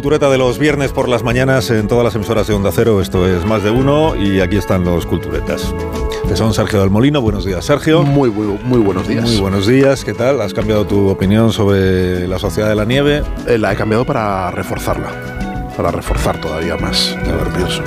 [0.00, 3.02] Cultureta de los viernes por las mañanas en todas las emisoras de Onda Cero.
[3.02, 5.74] Esto es más de uno y aquí están los culturetas.
[6.26, 7.20] Que son Sergio del Molino.
[7.20, 8.02] Buenos días, Sergio.
[8.02, 9.28] Muy, muy, muy buenos días.
[9.28, 10.02] Muy buenos días.
[10.02, 10.40] ¿Qué tal?
[10.40, 13.22] ¿Has cambiado tu opinión sobre la Sociedad de la Nieve?
[13.46, 15.39] Eh, la he cambiado para reforzarla.
[15.80, 17.16] Para reforzar todavía más.
[17.26, 17.82] A ver, pienso.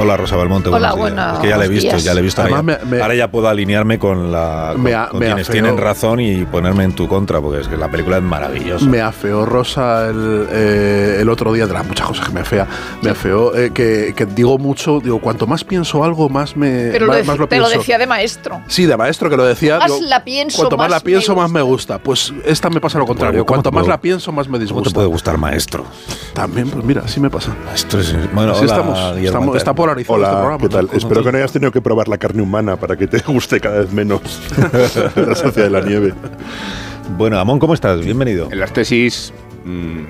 [0.00, 0.68] Hola, Rosa Belmonte.
[0.68, 1.34] Hola, buenos días.
[1.34, 2.04] Es que ya le he visto, días.
[2.04, 2.40] ya le he visto.
[2.40, 5.18] Además, Ahora, ya- me- me- ahora ya puedo alinearme con, la, con, Me a- con
[5.20, 5.52] me quienes afeo.
[5.52, 8.86] tienen razón y ponerme en tu contra, porque es que la película es maravillosa.
[8.86, 12.66] Me afeó Rosa el, eh, el otro día, de las muchas cosas que me afea,
[13.02, 17.06] me afeó eh, que, que digo mucho, digo, cuanto más pienso algo, más me Pero
[17.06, 17.78] lo más, dec- más lo te lo pienso.
[17.80, 18.60] decía de maestro.
[18.68, 19.78] Sí, de maestro que lo decía.
[19.78, 21.58] Más digo, la pienso, Cuanto más, más la me pienso, más gusta.
[21.58, 21.98] me gusta.
[21.98, 23.40] Pues esta me pasa lo contrario.
[23.44, 24.90] ¿cómo Cuanto más puede- la pienso, más me ¿Cómo te disgusta.
[24.94, 25.84] puede gustar, maestro?
[26.32, 27.56] También, pues mira, así me pasa.
[27.66, 30.58] Maestro es- bueno, Así hola, estamos, está polarizado este Hola, programa.
[30.62, 30.86] ¿qué tal?
[30.92, 30.98] ¿no?
[30.98, 33.80] Espero que no hayas tenido que probar la carne humana para que te guste cada
[33.80, 34.20] vez menos
[35.16, 36.14] la sociedad de la nieve.
[37.16, 38.00] Bueno, Amón, ¿cómo estás?
[38.00, 38.48] Bienvenido.
[38.52, 39.32] En las tesis
[39.64, 40.02] mm,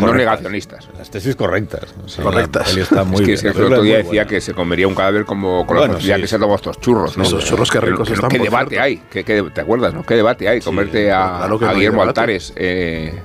[0.00, 0.88] no negacionistas.
[0.98, 1.94] Las tesis correctas.
[2.04, 2.62] O sea, Correctas.
[2.62, 3.54] la peli está muy es que, bien.
[3.54, 4.26] que el otro día decía buena.
[4.26, 6.30] que se comería un cadáver como con Bueno, la facilidad sí, que sí.
[6.34, 7.16] se toman estos churros.
[7.16, 7.22] ¿no?
[7.24, 8.84] Esos churros, qué ricos Pero- pero están, ¿Qué debate cierto.
[8.84, 9.02] hay?
[9.10, 9.94] ¿Qué, qué- te acuerdas?
[9.94, 10.02] no?
[10.04, 10.60] ¿Qué debate hay?
[10.60, 12.20] Comerte a, claro que a no hay Guillermo debate.
[12.20, 13.20] Altares eh,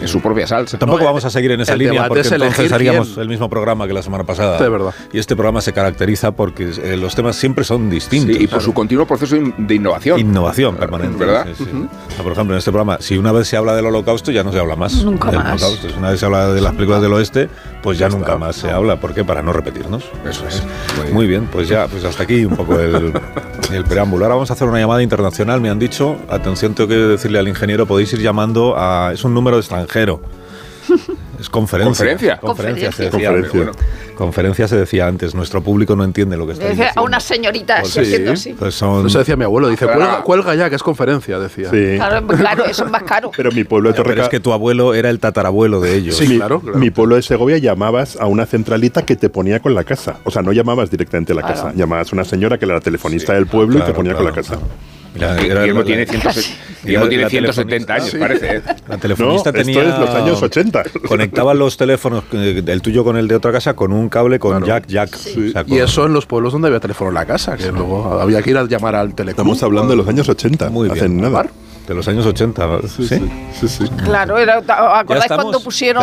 [0.00, 0.78] en su propia salsa.
[0.78, 3.20] Tampoco No, vamos a seguir en esa línea porque es entonces haríamos quién.
[3.22, 4.58] el mismo programa que la semana pasada.
[4.58, 4.94] De verdad.
[5.12, 8.36] Y este programa se caracteriza porque eh, los temas siempre son distintos.
[8.36, 10.18] Sí, y por su continuo proceso de innovación.
[10.20, 11.24] Innovación permanente.
[11.24, 11.46] ¿Verdad?
[11.56, 11.70] Sí, sí.
[11.72, 14.42] O sea, por ejemplo, en este programa, si una vez se habla del holocausto, ya
[14.44, 14.94] no se habla más.
[15.04, 15.62] Nunca del más.
[15.62, 15.88] holocausto.
[15.90, 17.48] Si una vez se habla de las películas del oeste,
[17.82, 18.96] pues ya nunca más se habla.
[19.00, 19.24] ¿Por qué?
[19.24, 20.04] Para no repetirnos.
[20.28, 20.62] Eso es.
[21.04, 23.12] Muy Muy bien, pues ya, pues hasta aquí un poco el,
[23.74, 24.24] el preámbulo.
[24.24, 25.60] Ahora vamos a hacer una llamada internacional.
[25.60, 29.12] Me han dicho, atención, tengo que decirle al ingeniero, podéis ir llamando a.
[29.12, 30.20] Es un número extranjero.
[31.44, 31.88] Es conferencia.
[31.90, 32.38] ¿Conferencia?
[32.40, 33.28] Conferencia, se decía.
[33.28, 33.52] Conferencia.
[33.60, 33.72] Bueno,
[34.16, 35.34] Conferencia se decía antes.
[35.34, 36.92] Nuestro público no entiende lo que está diciendo.
[36.96, 38.52] a una señorita Pues así, haciendo así.
[38.58, 39.68] Pues son, Eso decía mi abuelo.
[39.68, 40.00] Dice, Claro.
[40.00, 41.68] cuelga, cuelga ya, que es conferencia, decía.
[41.70, 41.96] Sí.
[41.96, 43.30] Claro, claro, eso es más caro.
[43.36, 45.94] Pero mi pueblo de Ya, pero Torreca- es que tu abuelo era el tatarabuelo de
[45.96, 46.16] ellos.
[46.16, 46.78] Sí, mi, claro, claro.
[46.78, 50.16] mi pueblo de Segovia llamabas a una centralita que te ponía con la casa.
[50.24, 51.56] O sea, no llamabas directamente a la Claro.
[51.56, 51.72] casa.
[51.76, 54.26] Llamabas a una señora que era la telefonista del pueblo y te ponía claro, con
[54.26, 54.58] la casa.
[55.14, 56.32] Mira, Guillermo la- tiene, la- 170
[56.84, 58.18] Guillermo la- tiene la 170 años, telefonista.
[58.48, 58.56] parece.
[58.56, 58.62] ¿eh?
[58.88, 59.82] La No, telefonista esto tenía.
[59.82, 60.82] es los años 80.
[61.08, 64.50] Conectaban los teléfonos, eh, el tuyo con el de otra casa, con un cable con
[64.60, 64.66] Claro.
[64.66, 65.14] jack, jack.
[65.14, 65.18] O
[65.52, 68.20] sea, Y con- eso en los pueblos donde había teléfono en la casa, que luego
[68.20, 69.30] había que ir a llamar al teleclub.
[69.46, 70.68] Estamos hablando de los años 80.
[70.70, 70.98] Muy bien.
[70.98, 71.46] Hacen nada.
[71.86, 72.66] De los años 80.
[72.88, 73.06] ¿Sí?
[73.60, 73.84] Sí, sí.
[74.04, 76.02] Claro, era, ¿acordáis cuando pusieron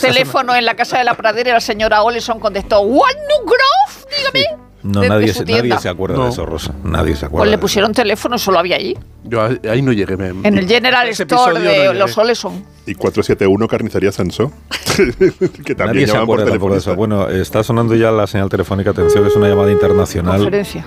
[0.00, 4.06] teléfono en la casa de la pradera y la señora Oleson contestó, ¿What New Grove?
[4.32, 4.61] Dígame.
[4.84, 6.24] No, de- de nadie, su se, nadie se acuerda No.
[6.24, 6.74] de eso, Rosa.
[6.82, 7.42] Nadie se acuerda.
[7.42, 8.96] Pues le de pusieron teléfono, solo había allí.
[9.24, 10.16] Yo ahí no llegué.
[10.16, 12.64] me- En el General Store de no los Oleson.
[12.86, 14.50] Y 471 Carnicería Sansó.
[15.64, 16.96] que también Nadie se por acuerda tampoco de eso.
[16.96, 18.90] Bueno, está sonando ya la señal telefónica.
[18.90, 20.36] Atención, que es una llamada internacional.
[20.38, 20.84] Conferencia.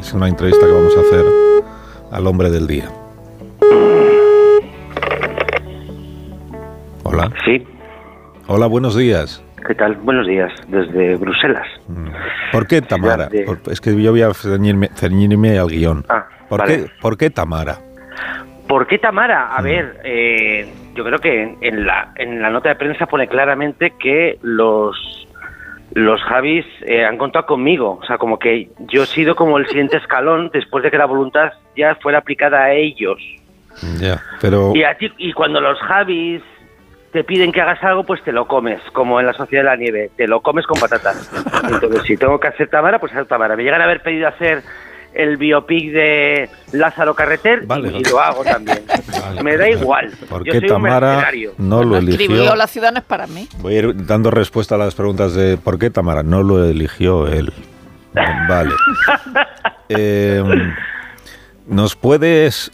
[0.00, 1.24] Es una entrevista que vamos a hacer
[2.10, 2.90] al hombre del día.
[7.04, 7.30] Hola.
[7.44, 7.64] Sí,
[8.46, 9.40] Hola, buenos días.
[9.66, 9.94] ¿Qué tal?
[9.96, 11.66] Buenos días, desde Bruselas.
[12.52, 13.26] ¿Por qué Tamara?
[13.28, 16.04] de- es que yo voy a ceñirme, ceñirme al guion.
[16.08, 16.76] Ah, ¿Por, vale.
[16.84, 17.78] qué, ¿Por qué Tamara?
[18.68, 19.48] ¿Por qué Tamara?
[19.54, 23.94] A ver, eh, yo creo que en la, en la nota de prensa pone claramente
[23.98, 24.96] que los,
[25.94, 27.98] los Javis eh, han contado conmigo.
[28.02, 31.06] O sea, como que yo he sido como el siguiente escalón después de que la
[31.06, 33.18] voluntad ya fuera aplicada a ellos.
[34.00, 36.42] Ya, pero Y, a ti, y cuando los Javis
[37.12, 39.76] te piden que hagas algo, pues te lo comes, como en la Sociedad de la
[39.76, 41.30] Nieve, te lo comes con patatas.
[41.68, 43.56] Entonces, si tengo que hacer Tamara, pues hacer Tamara.
[43.56, 44.62] Me llegan a haber pedido hacer
[45.12, 47.90] el biopic de Lázaro Carreter Vale.
[47.98, 48.78] y lo hago también.
[49.20, 49.42] Vale.
[49.42, 50.12] Me da igual.
[50.28, 51.52] ¿por Yo qué soy un Tamara mercenario.
[51.58, 52.54] no lo Escribió eligió?
[52.54, 53.48] La ciudad no es para mí.
[53.58, 57.26] Voy a ir dando respuesta a las preguntas de ¿por qué Tamara no lo eligió
[57.26, 57.52] él?
[58.14, 58.70] Vale.
[59.92, 60.40] Eh,
[61.66, 62.70] ¿Nos puedes...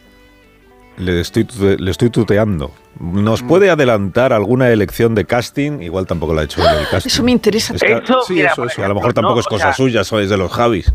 [0.97, 1.47] Le estoy,
[1.79, 2.71] le estoy tuteando.
[2.99, 3.47] ¿Nos Mm.
[3.49, 5.83] puede adelantar alguna elección de casting?
[5.83, 7.09] Igual tampoco la ha hecho él el casting.
[7.11, 7.75] Eso me interesa.
[7.75, 8.83] Es que- Eso, Sí, mira, eso, eso.
[8.85, 10.93] a lo mejor tampoco no, es o cosa sea, suya, eso es de los Javis.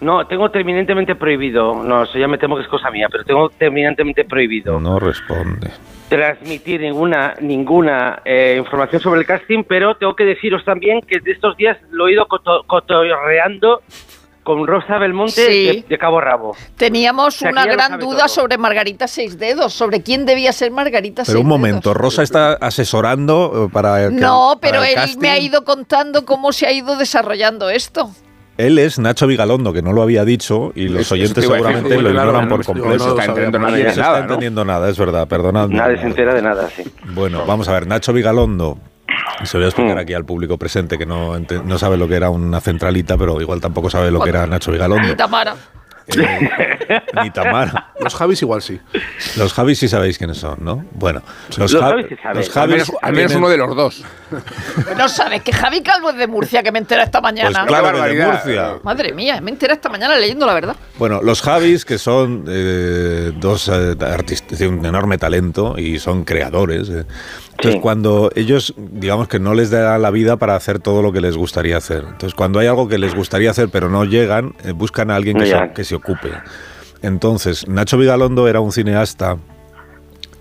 [0.00, 3.48] No, tengo terminantemente prohibido, no, eso ya me temo que es cosa mía, pero tengo
[3.48, 5.70] terminantemente prohibido No responde.
[6.08, 11.32] transmitir ninguna ninguna eh, información sobre el casting, pero tengo que deciros también que de
[11.32, 13.82] estos días lo he ido coto- cotorreando
[14.48, 15.66] con Rosa Belmonte Sí.
[15.66, 16.56] de, de cabo a rabo.
[16.76, 18.28] Teníamos O sea, que una gran duda todo.
[18.28, 21.96] sobre Margarita Seis Dedos, sobre quién debía ser Margarita Pero Seis un momento, Dedos.
[22.02, 25.18] Rosa está asesorando eh, para que- No, para pero el él casting.
[25.20, 28.10] me ha ido contando cómo se ha ido desarrollando esto.
[28.56, 32.02] Él es Nacho Vigalondo, que no lo había dicho, y los oyentes decir, seguramente sí,
[32.02, 32.88] lo ignoran no, por completo.
[32.88, 34.22] No se está nadie se nada, está ¿no?
[34.24, 35.76] entendiendo nada, es verdad, perdonadme.
[35.76, 36.82] Nadie se entera de nada, sí.
[37.14, 38.78] Bueno, vamos a ver, Nacho Vigalondo.
[39.44, 40.00] Se lo voy a explicar Mm.
[40.00, 43.60] aquí al público presente que no, no sabe lo que era una centralita, pero igual
[43.60, 45.08] tampoco sabe lo que era Nacho Vigalondo.
[45.12, 45.54] Y Tamara.
[46.16, 46.48] Eh,
[47.22, 47.92] ni Tamara.
[48.00, 48.80] Los Javis igual sí.
[49.36, 50.82] Los Javis sí sabéis quiénes son, ¿no?
[50.92, 51.20] Bueno,
[51.58, 53.76] los, Los Ja- Javis sí los Al Javis menos, al menos tienen- uno de los
[53.76, 54.04] dos.
[54.96, 57.66] No sabes que Javi Calvo es de Murcia, que me entera esta Pues mañana.
[57.66, 58.26] claro, Qué que de.
[58.26, 58.70] Murcia.
[58.82, 60.76] Madre mía, me entera esta mañana leyendo la verdad.
[60.98, 66.24] Bueno, los Javis, que son eh, dos eh, artistas de un enorme talento y son
[66.24, 66.88] creadores.
[66.88, 67.04] eh.
[67.50, 67.80] Entonces, Sí.
[67.80, 71.36] cuando ellos, digamos que no les da la vida para hacer todo lo que les
[71.36, 72.04] gustaría hacer.
[72.04, 75.36] Entonces, cuando hay algo que les gustaría hacer pero no llegan, eh, buscan a alguien
[75.38, 76.30] que se, que se ocupe.
[77.02, 79.36] Entonces, Nacho Vigalondo era un cineasta.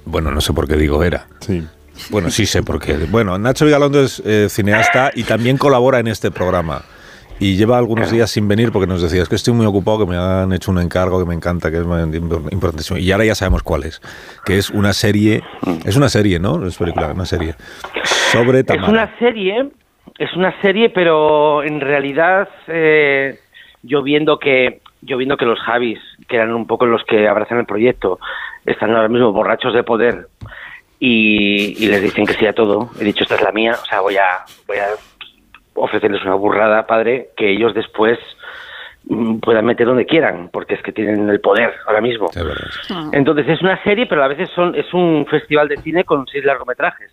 [0.06, 1.28] Bueno, no sé por qué digo era.
[1.40, 1.68] Sí.
[2.10, 2.96] Bueno, sí sé por qué.
[3.10, 6.84] Bueno, Nacho Vigalondo es eh, cineasta y también colabora en este programa.
[7.40, 10.06] Y lleva algunos días sin venir porque nos decía, es que estoy muy ocupado, que
[10.08, 12.98] me han hecho un encargo que me encanta, que es importantísimo.
[12.98, 14.02] Y ahora ya sabemos cuál es.
[14.46, 15.44] Que es una serie,
[15.86, 16.66] es una serie, ¿no?
[16.66, 17.54] Es película, una serie.
[18.04, 18.90] Sobre Es Tamara.
[18.92, 19.70] una serie,
[20.18, 23.40] es una serie, pero en realidad eh,
[23.84, 27.60] yo viendo que yo viendo que los Javis, que eran un poco los que abrazan
[27.60, 28.20] el proyecto,
[28.66, 30.28] están ahora mismo borrachos de poder
[31.00, 32.90] y, y les dicen que sí a todo.
[33.00, 34.88] He dicho esta es la mía, o sea voy a voy a
[35.78, 38.20] ofrecerles una burrada, padre, que ellos después
[39.06, 42.28] mm, puedan meter donde quieran, porque es que tienen el poder ahora mismo.
[42.36, 43.10] Verdad.
[43.14, 46.44] Entonces es una serie, pero a veces son, es un festival de cine con seis
[46.44, 47.12] largometrajes.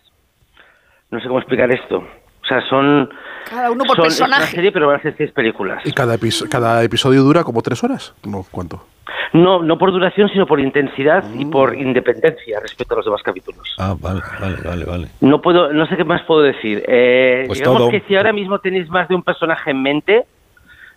[1.11, 2.05] No sé cómo explicar esto.
[2.45, 3.09] O sea, son...
[3.49, 4.41] Cada uno por son- Es personaje.
[4.43, 5.81] una serie, pero van a ser seis películas.
[5.85, 8.13] ¿Y cada, episo- cada episodio dura como tres horas?
[8.23, 8.85] No, ¿cuánto?
[9.33, 13.75] No, no por duración, sino por intensidad y por independencia respecto a los demás capítulos.
[13.77, 15.07] Ah, vale, vale, vale, vale.
[15.21, 16.83] No puedo, no sé qué más puedo decir.
[16.87, 17.89] Eh, Pues digamos todo.
[17.91, 20.25] que si ahora mismo tenéis más de un personaje en mente,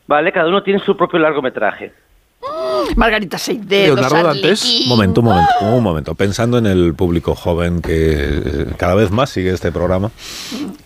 [0.07, 1.93] vale, cada uno tiene su propio largometraje.
[2.97, 4.63] Margarita Seis Dedos, Leonardo Dantes.
[4.63, 4.83] Arlequín.
[4.85, 6.15] Un momento, un momento, un momento.
[6.15, 10.11] Pensando en el público joven que eh, cada vez más sigue este programa,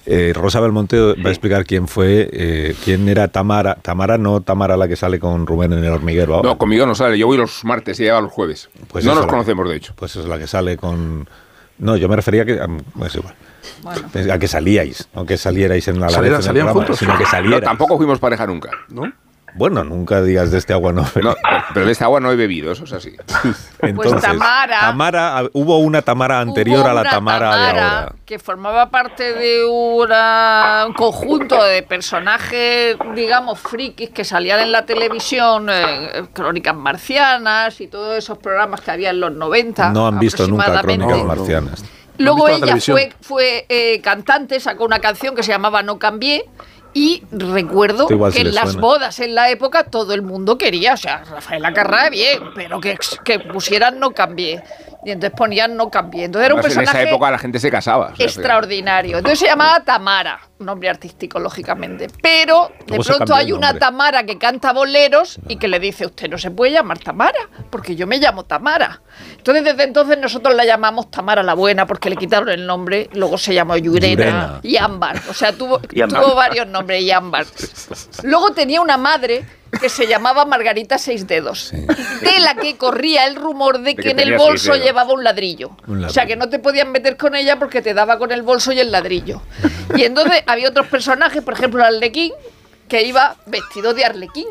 [0.07, 3.77] eh, Rosa Belmonte va a explicar quién fue, eh, quién era Tamara.
[3.77, 6.37] Tamara no Tamara la que sale con Rubén en el hormiguero.
[6.37, 6.49] ahora.
[6.51, 7.19] No, conmigo no sale.
[7.19, 8.69] Yo voy los martes y ella va los jueves.
[8.89, 9.93] Pues no nos conocemos, de hecho.
[9.97, 11.29] Pues es la que sale con.
[11.79, 12.53] No, yo me refería a que.
[13.07, 13.35] Es igual.
[14.31, 16.99] A que salíais, no que salierais en la en el salían programa, juntos.
[16.99, 18.71] sino que No, tampoco fuimos pareja nunca.
[18.89, 19.13] ¿No?
[19.55, 21.03] Bueno, nunca digas de este agua no.
[21.23, 21.35] No,
[21.75, 23.11] pero de esta agua no he bebido, eso es así.
[23.81, 28.13] Entonces, Pues Tamara- Tamara, hubo una Tamara anterior Hubo a la una Tamara, de ahora.
[28.25, 34.87] que formaba parte de una- un conjunto de personajes, digamos, frikis que salían en la
[34.87, 39.91] televisión, eh, crónicas marcianas y todos esos programas que había en los 90.
[39.91, 40.81] No han visto nunca.
[40.81, 41.25] Crónicas No, no.
[41.25, 41.85] Marcianas.
[42.19, 42.77] Luego ella
[43.21, 46.45] fue eh, cantante, sacó una canción que se llamaba No Cambié.
[46.95, 48.81] Y recuerdo que en las suena.
[48.81, 52.99] bodas en la época todo el mundo quería, o sea, Rafaela Carrá bien, pero que,
[53.25, 54.63] que pusieran No Cambié.
[55.05, 56.25] Y entonces ponían No Cambié.
[56.25, 58.11] Entonces era un en personaje esa época la gente se casaba.
[58.13, 59.19] o sea, extraordinario.
[59.19, 62.09] Entonces se llamaba Tamara, un nombre artístico, lógicamente.
[62.23, 63.79] Pero de pronto hay una.
[63.79, 67.97] Tamara que canta boleros y que le dice, usted no se puede llamar Tamara, porque
[67.97, 69.01] yo me llamo Tamara.
[69.37, 73.39] Entonces desde entonces nosotros la llamamos Tamara la Buena, porque le quitaron el nombre, luego
[73.39, 74.61] se llamó Yurena, Yurena.
[74.63, 75.21] y Ámbar.
[75.29, 75.81] O sea, tuvo
[76.37, 76.82] varios nombres,
[78.23, 79.45] Luego tenía una madre
[79.81, 84.11] que se llamaba Margarita Seis Dedos, de la que corría el rumor de que, que
[84.11, 85.77] en el bolso llevaba un ladrillo.
[85.87, 88.43] Un O sea, que no te podían meter con ella porque te daba con el
[88.43, 89.41] bolso y el ladrillo.
[89.97, 92.33] Y entonces había otros personajes, por ejemplo, el Arlequín,
[92.89, 94.47] que iba vestido de Arlequín.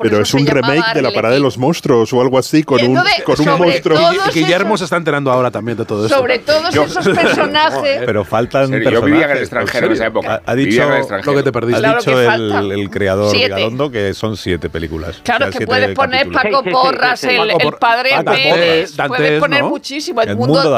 [0.00, 2.82] Pero eso es un remake de la parada de los monstruos o algo así, con
[2.82, 3.98] un, con un monstruo.
[4.12, 6.18] Y Guillermo se está enterando ahora también de todo esto.
[6.18, 8.02] Sobre todos Yo- esos personajes.
[8.04, 10.42] Pero faltan yo vivía en el personajes, extranjero en esa época.
[10.44, 10.82] Ha, dicho
[11.24, 11.78] lo que te perdiste.
[11.78, 13.54] Ha Claro dicho que el, creador Siete.
[13.54, 15.20] Vigalondo que son siete películas.
[15.22, 16.30] Claro, O sea, que puedes poner.
[16.30, 17.38] Paco Porras, el,
[17.78, 19.70] padre Paco Pérez, Porras, puedes poner ¿no?
[19.70, 20.22] muchísimo.
[20.22, 20.70] El, El mundo,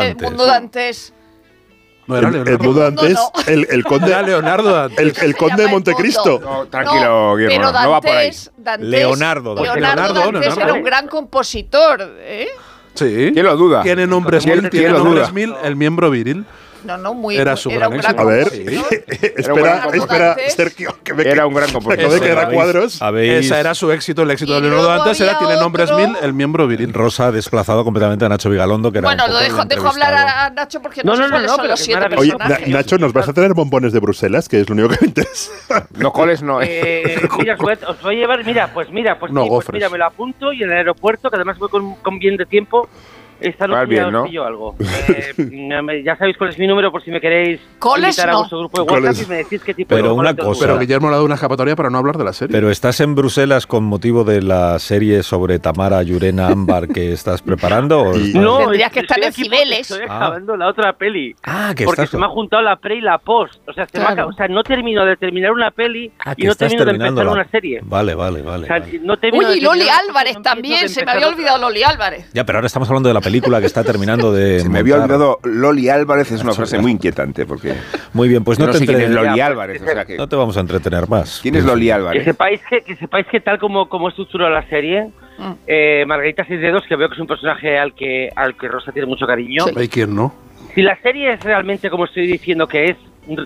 [0.47, 1.13] Dantes.
[2.07, 2.09] Dantes.
[2.09, 2.65] No era Leonardo.
[2.65, 3.33] mundo antes, no.
[3.47, 4.99] el, el conde, Era Leonardo Dantes.
[5.19, 6.41] el, el conde de Montecristo.
[6.41, 8.29] No, tranquilo, Guillermo, pero no va por ahí.
[8.29, 9.75] Dantes- Dantes- Leonardo Dantes.
[9.75, 10.63] Leonardo Leonardo, Dantes Leonardo.
[10.65, 12.01] era un gran compositor.
[12.21, 12.49] ¿eh?
[12.95, 13.31] Sí.
[13.33, 13.83] ¿Quién lo duda?
[13.83, 15.33] Tiene nombres ¿Quién- mil, quién tiene lo nombres duda?
[15.33, 16.45] mil, el miembro viril.
[16.85, 17.37] No, no, muy.
[17.37, 18.21] Era su gran éxito.
[18.21, 18.49] A ver,
[19.37, 20.37] espera, espera.
[20.49, 22.21] Sergio, que me Era un gran me acabo de compositor.
[22.21, 23.03] quedar a Habéis- cuadros.
[23.03, 26.15] habéis- Esa era su éxito, el éxito Y de Leonardo antes era Tiene nombres mil,
[26.23, 26.93] el miembro viril.
[26.93, 30.15] Rosa ha desplazado completamente a Nacho Vigalondo, que era Bueno, un lo dejo, dejo hablar
[30.15, 32.17] a Nacho porque No, no, sé no, no, cuáles no, son pero los siete.
[32.17, 32.71] Oye.
[32.73, 34.49] Nacho, ¿nos vas a traer bombones de Bruselas?
[34.49, 35.53] Que es lo único que me interesa.
[35.97, 37.03] No coles no, ¿eh?
[37.15, 39.89] Eh, mira, os voy, a, os voy a llevar, mira, pues mira, pues, pues mira,
[39.89, 42.89] me lo apunto y en el aeropuerto, que además voy con, con bien de tiempo,
[43.43, 44.25] esta noche bien, ya os ¿no?
[44.25, 44.75] pillo algo.
[45.09, 48.17] Eh, me- ya sabéis cuál es mi número por si me queréis ¿Coles?
[48.17, 48.39] invitar a No.
[48.41, 50.67] vuestro grupo de WhatsApp y me decís qué tipo Pero de una cosa.
[50.67, 50.79] Pero.
[50.79, 52.53] Guillermo le ha dado una escapatoria para no hablar de la serie.
[52.53, 57.43] Pero estás en Bruselas con motivo de la serie sobre Tamara Yurena Ámbar que estás
[57.43, 58.01] preparando.
[58.03, 59.91] o Y- estás- No, Tendrías que estar en Cibeles.
[59.91, 60.17] Estoy Ah.
[60.17, 61.35] acabando la otra peli.
[61.45, 62.11] Ah, que porque estás.
[62.11, 63.55] se me ha juntado la pre y la post.
[63.69, 64.29] O sea, se me ha Claro.
[64.29, 67.25] acab- o sea, no termino de terminar una peli Ah, y no termino de empezar
[67.25, 67.81] la- una serie.
[67.83, 68.65] Vale, vale, vale.
[68.65, 69.01] O sea, vale.
[69.03, 70.89] no termino Uy, y Loli Álvarez también.
[70.89, 72.31] Se me había olvidado Loli Álvarez.
[72.33, 74.61] Ya, pero ahora estamos hablando de la película que está terminando de.
[74.61, 75.17] Se me había montar.
[75.17, 77.75] olvidado Loli Álvarez, es una frase muy inquietante porque
[78.13, 79.83] Muy bien, pues no, no te sé quién es entre- Loli Álvarez.
[79.83, 81.41] O sea que, no te vamos a entretener más.
[81.43, 82.25] ¿Quién es Loli Que Álvarez?
[82.25, 85.09] sepáis que, que sepáis que tal como, como estructura la serie,
[85.39, 85.53] Mm.
[85.67, 88.93] eh, Margarita Seis Dedos, que veo que es un personaje al que al que Rosa
[88.93, 89.65] tiene mucho cariño.
[89.75, 90.35] Hay quien no.
[90.75, 92.97] Si la serie es realmente como estoy diciendo que es,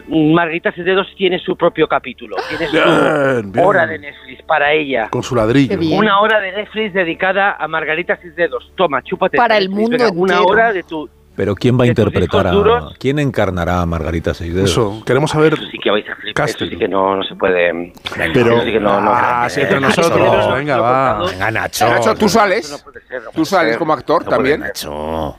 [0.09, 3.65] Margarita Seis Dedos tiene su propio capítulo, tiene su Bien, bien.
[3.65, 5.09] hora de Netflix para ella.
[5.11, 5.79] Con su ladrillo.
[5.97, 8.73] Una hora de Netflix dedicada a Margarita Seis Dedos.
[8.75, 9.37] Toma, chúpate.
[9.37, 11.09] Para el mundo venga, Una hora de tu...
[11.37, 12.53] Pero ¿quién va a interpretar a.
[12.99, 14.71] ¿Quién encarnará a Margarita Seidedos?
[14.71, 15.53] Eso, queremos saber.
[15.53, 16.71] Eso sí que vais a flipar, eso Casting.
[16.71, 17.93] sí que no, no se puede...
[18.33, 21.27] Pero- eso sí que no, no, Ah, sí, entre Eh, nosotros, no, no, venga, va.
[21.31, 21.87] Venga, Nacho.
[21.91, 22.71] Nacho, ¿tú sales?
[22.71, 23.79] no puede ser, no ¿Tú sales ser.
[23.79, 24.61] como actor también?
[24.61, 25.37] Nacho.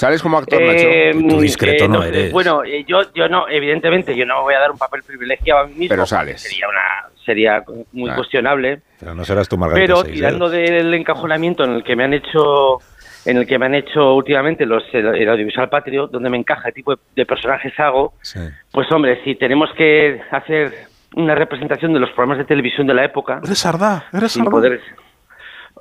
[0.00, 1.28] ¿Sales como actor, Eh, Nacho?
[1.28, 2.32] Tú discreto eh, no sé, eres.
[2.32, 5.60] Bueno, eh, yo, yo no, evidentemente, yo no me voy a dar un papel privilegiado
[5.60, 5.88] a mí mismo.
[5.90, 6.40] Pero sales.
[6.40, 8.14] Sería, una, sería muy Ah.
[8.16, 8.80] cuestionable.
[8.98, 12.78] Pero no serás tú Margarita Pero tirando del encajonamiento en el que me han hecho
[13.26, 16.68] en el que me han hecho últimamente los el, el audiovisual patrio, donde me encaja
[16.68, 18.40] el tipo de, de personajes hago, Sí.
[18.72, 20.72] pues hombre, si tenemos que hacer
[21.16, 24.50] una representación de los programas de televisión de la época, Eres Sardá, eres Sardá.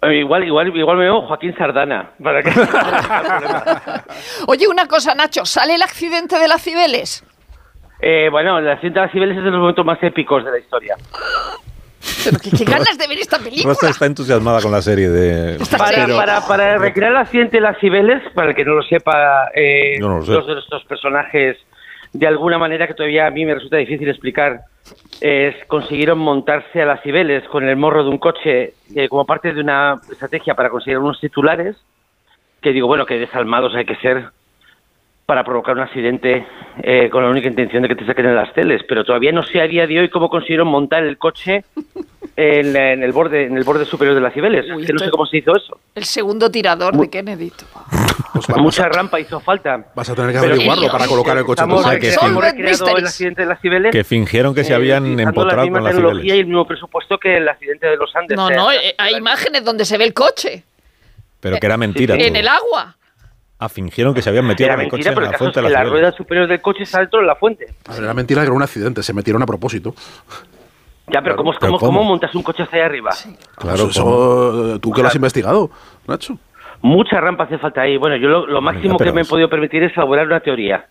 [0.01, 2.51] Eh, igual igual igual me veo Joaquín Sardana para que
[4.47, 7.23] Oye, una cosa, Nacho, ¿sale el accidente de las Cibeles?
[8.01, 10.59] Eh, bueno, la cinta de las Cibeles es de los momentos más épicos de la
[10.59, 10.95] historia.
[12.23, 13.73] Pero qué, qué ganas de ver esta película.
[13.73, 15.57] Rosa está entusiasmada con la serie de.
[15.77, 16.15] Para, serie.
[16.15, 19.97] para, para recrear el accidente de las Cibeles, para el que no lo sepa, eh,
[19.99, 20.31] Yo no lo sé.
[20.31, 21.57] dos de estos personajes,
[22.13, 24.61] de alguna manera que todavía a mí me resulta difícil explicar,
[25.21, 29.53] es, consiguieron montarse a las Cibeles con el morro de un coche eh, como parte
[29.53, 31.75] de una estrategia para conseguir unos titulares,
[32.61, 34.29] que digo, bueno, que desalmados hay que ser
[35.29, 36.43] para provocar un accidente
[36.81, 39.43] eh, con la única intención de que te saquen en las teles, pero todavía no
[39.43, 41.63] sé a día de hoy cómo consiguieron montar el coche
[42.35, 44.65] en, en el borde en el borde superior de las Cibeles.
[44.75, 45.77] Uy, que no sé cómo se hizo eso.
[45.93, 47.51] El segundo tirador de Kennedy.
[48.31, 49.85] Pues vamos Mucha a- rampa hizo falta.
[49.95, 51.61] Vas a tener que Pero- averiguarlo para colocar el coche.
[51.63, 52.09] Estamos, O sea, sitio.
[52.11, 52.15] que
[52.75, 53.91] fin- el accidente de las Cibeles.
[53.91, 56.41] Que fingieron que se eh, habían utilizando empotrado la con las tecnología y Cibeles.
[56.41, 58.37] el mismo presupuesto que el accidente de los Andes.
[58.37, 60.63] No, no, eh, hay imágenes donde se ve el coche.
[61.39, 62.15] Pero que era mentira.
[62.15, 62.39] sí, En todo.
[62.39, 62.95] el agua.
[63.61, 65.59] Ah, fingieron que se habían metido Era con el coche mentira, en la es fuente
[65.59, 67.65] de que las la rueda superior del coche saltó en la fuente.
[67.97, 69.93] Era mentira que era un accidente, se metieron a propósito.
[71.07, 71.97] Ya, pero, ¿cómo, pero cómo, ¿cómo?
[71.99, 73.11] cómo montas un coche hasta allá arriba?
[73.57, 75.69] Claro, Pues eso, eh, tú que lo has investigado,
[76.07, 76.37] Nacho.
[76.81, 77.97] Mucha rampa hace falta ahí.
[77.97, 80.85] Bueno, yo lo, lo máximo que me he es- podido permitir es elaborar una teoría,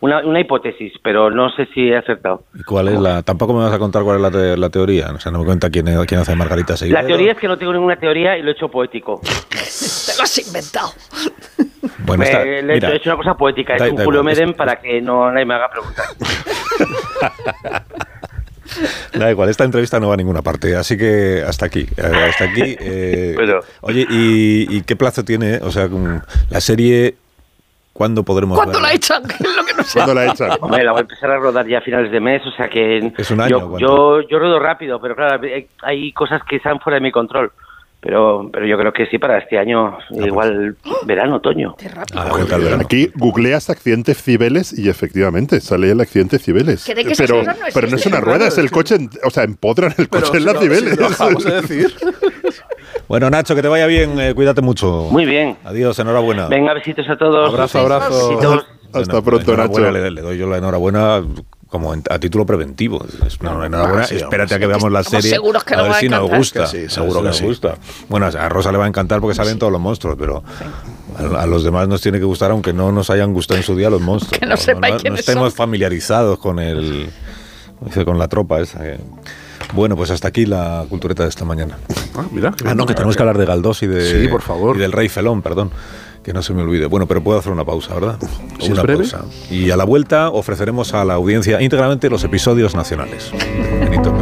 [0.00, 2.44] una, una hipótesis, pero no sé si he acertado.
[2.54, 3.22] ¿Y cuál es la.?
[3.22, 5.10] Tampoco me vas a contar cuál es la, te- la teoría.
[5.14, 7.02] O sea, no me cuenta quién, es- quién hace Margarita Seidedos.
[7.02, 9.20] La teoría es que no tengo ninguna teoría y lo he hecho poético.
[9.22, 10.88] Te lo has inventado.
[12.04, 14.22] Bueno, está- Eh, le mira, he hecho una cosa poética, da- es un da Julio
[14.22, 16.16] Medem es- para que no nadie me haga preguntas.
[19.14, 22.44] Da igual, esta entrevista no va a ninguna parte, así que hasta aquí, eh, hasta
[22.44, 22.76] aquí.
[22.78, 23.60] eh, Bueno.
[23.80, 25.58] Oye, ¿y, y qué plazo tiene?
[25.62, 27.14] O sea, con la serie,
[27.96, 28.88] ¿cuándo podremos ¿Cuándo verla?
[28.88, 29.22] la echan?
[29.40, 29.98] Es lo que no sé.
[29.98, 30.50] ¿Cuándo la echan?
[30.60, 33.12] Hombre, la voy a empezar a rodar ya a finales de mes, o sea que
[33.16, 36.78] Es un año, yo, yo, yo rodo rápido, pero claro, hay- hay cosas que están
[36.80, 37.50] fuera de mi control.
[37.98, 40.76] Pero, pero yo creo que sí, para este año, igual
[41.06, 41.74] verano, otoño.
[41.76, 42.20] Qué rápido.
[42.20, 42.82] Ah, al verano.
[42.84, 46.84] Aquí googleas accidente Cibeles y efectivamente sale el accidente Cibeles.
[46.84, 49.30] Que de que Pero, no pero no es una rueda, es el coche, en- o
[49.30, 51.00] sea, empotran el Pero coche en si las lo- si Cibeles.
[51.00, 51.94] lo acabamos de decir.
[53.08, 55.08] Bueno, Nacho, que te vaya bien, eh, cuídate mucho.
[55.10, 55.56] Muy bien.
[55.64, 56.48] Adiós, enhorabuena.
[56.48, 57.50] Venga, besitos a todos.
[57.52, 58.28] Abrazo, abrazo.
[58.30, 58.66] Besitos.
[58.92, 59.98] Hasta Bueno, pronto, enhorabuena, Nacho.
[60.04, 61.22] Le, le doy yo la enhorabuena
[61.68, 63.04] como en- a título preventivo.
[63.26, 64.02] Es una enhorabuena.
[64.02, 65.30] Ah, sí, Espérate a que veamos la serie.
[65.30, 66.38] seguros que a nos ver va a si nos encantar.
[66.38, 66.66] gusta.
[66.66, 67.44] Sí, seguro que nos sí.
[67.44, 67.74] gusta.
[68.08, 70.42] Bueno, a Rosa le va a encantar porque salen todos los monstruos, pero
[71.18, 73.76] a, a los demás nos tiene que gustar, aunque no nos hayan gustado en su
[73.76, 74.38] día los monstruos.
[74.40, 75.56] Que no sepáis no, quiénes estemos son.
[75.58, 77.10] familiarizados con el
[78.04, 78.80] con la tropa esa.
[78.82, 78.98] que-
[79.74, 81.76] Bueno, pues hasta aquí la cultureta de esta mañana.
[82.16, 82.54] Ah, mira.
[82.64, 84.76] Ah, no, que tenemos que hablar de Galdós y, de, Sí, por favor.
[84.76, 85.70] y del Rey Felón, perdón.
[86.22, 86.86] Que no se me olvide.
[86.86, 88.18] Bueno, pero puedo hacer una pausa, ¿verdad?
[88.58, 88.98] Si una es breve.
[89.08, 89.24] pausa.
[89.50, 93.30] Y a la vuelta ofreceremos a la audiencia íntegramente los episodios nacionales.
[93.80, 94.12] Benito.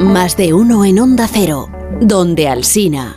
[0.00, 1.68] Más de uno en Onda Cero,
[2.00, 3.16] donde Alsina.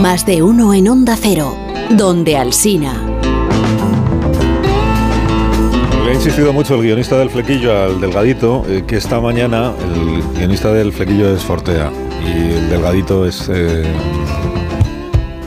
[0.00, 1.54] Más de uno en Onda Cero,
[1.90, 2.94] donde Alsina.
[6.04, 10.22] Le ha insistido mucho el guionista del flequillo al delgadito eh, que esta mañana el
[10.38, 11.90] guionista del flequillo es Fortea
[12.24, 13.48] y el delgadito es...
[13.52, 13.84] eh,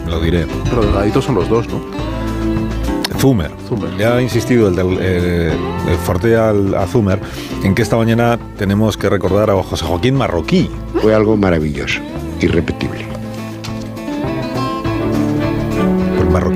[0.07, 0.45] lo diré.
[0.69, 1.81] Pero delgaditos son los dos, ¿no?
[3.19, 3.51] Zumer.
[3.69, 3.89] Zumer.
[3.93, 5.53] Le ha insistido el, del, eh,
[5.89, 7.19] el Fortea al- a Zumer
[7.63, 10.69] en que esta mañana tenemos que recordar a José Joaquín Marroquí.
[11.01, 11.99] Fue algo maravilloso,
[12.41, 12.92] irrepetible.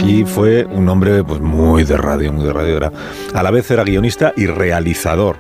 [0.08, 2.78] Marroquí fue un hombre pues, muy de radio, muy de radio.
[2.78, 2.92] Era,
[3.34, 5.38] a la vez era guionista y realizador.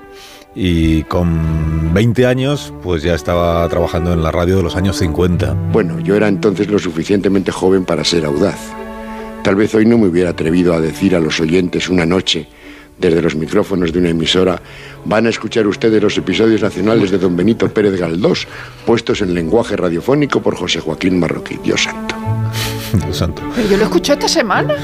[0.55, 5.53] Y con 20 años, pues ya estaba trabajando en la radio de los años 50.
[5.71, 8.59] Bueno, yo era entonces lo suficientemente joven para ser audaz.
[9.43, 12.49] Tal vez hoy no me hubiera atrevido a decir a los oyentes una noche,
[12.97, 14.59] desde los micrófonos de una emisora,
[15.05, 18.47] van a escuchar ustedes los episodios nacionales de don Benito Pérez Galdós,
[18.85, 21.57] puestos en lenguaje radiofónico por José Joaquín Marroquí.
[21.63, 22.15] Dios santo.
[23.03, 23.41] Dios santo.
[23.55, 24.75] Pero yo lo escuché esta semana.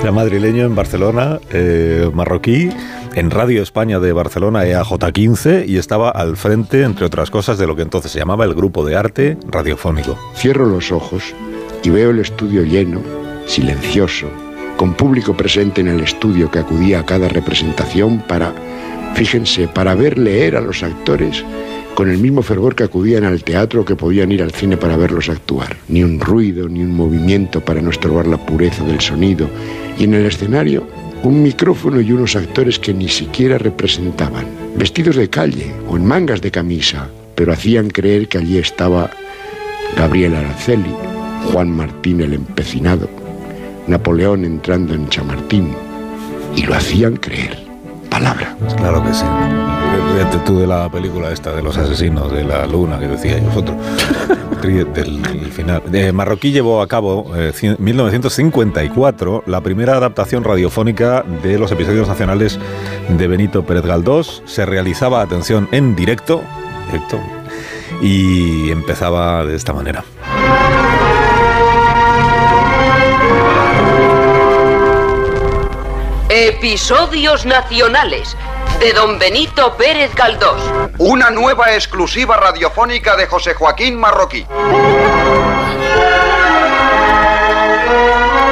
[0.00, 2.68] Era madrileño en Barcelona, eh, marroquí,
[3.14, 7.66] en Radio España de Barcelona, E EAJ15, y estaba al frente, entre otras cosas, de
[7.66, 10.18] lo que entonces se llamaba el Grupo de Arte Radiofónico.
[10.36, 11.34] Cierro los ojos
[11.82, 13.00] y veo el estudio lleno,
[13.46, 14.28] silencioso,
[14.76, 18.52] con público presente en el estudio que acudía a cada representación para,
[19.14, 21.44] fíjense, para ver leer a los actores
[21.94, 25.28] con el mismo fervor que acudían al teatro que podían ir al cine para verlos
[25.28, 25.76] actuar.
[25.88, 29.48] Ni un ruido, ni un movimiento para no estorbar la pureza del sonido.
[29.98, 30.86] Y en el escenario,
[31.22, 36.40] un micrófono y unos actores que ni siquiera representaban, vestidos de calle o en mangas
[36.40, 39.10] de camisa, pero hacían creer que allí estaba
[39.96, 40.94] Gabriel Araceli,
[41.50, 43.08] Juan Martín el empecinado,
[43.86, 45.68] Napoleón entrando en Chamartín,
[46.56, 47.63] y lo hacían creer.
[48.14, 48.56] Palabra.
[48.76, 49.24] Claro que sí.
[50.46, 53.76] Tú de la película esta de los asesinos de la luna que decíais vosotros.
[54.64, 55.82] Del, del final.
[55.92, 62.58] Eh, Marroquí llevó a cabo en 1954 la primera adaptación radiofónica de los episodios nacionales
[63.08, 64.42] de Benito Pérez Galdós.
[64.46, 66.40] Se realizaba, atención, en directo,
[66.86, 67.18] directo
[68.00, 70.02] y empezaba de esta manera.
[76.36, 78.36] Episodios nacionales
[78.80, 80.60] de Don Benito Pérez Galdós.
[80.98, 84.44] Una nueva exclusiva radiofónica de José Joaquín Marroquí.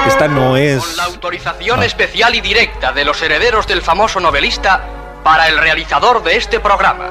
[0.07, 0.85] Esta no es...
[0.85, 4.85] Con la autorización especial y directa de los herederos del famoso novelista
[5.25, 7.11] para el realizador de este programa.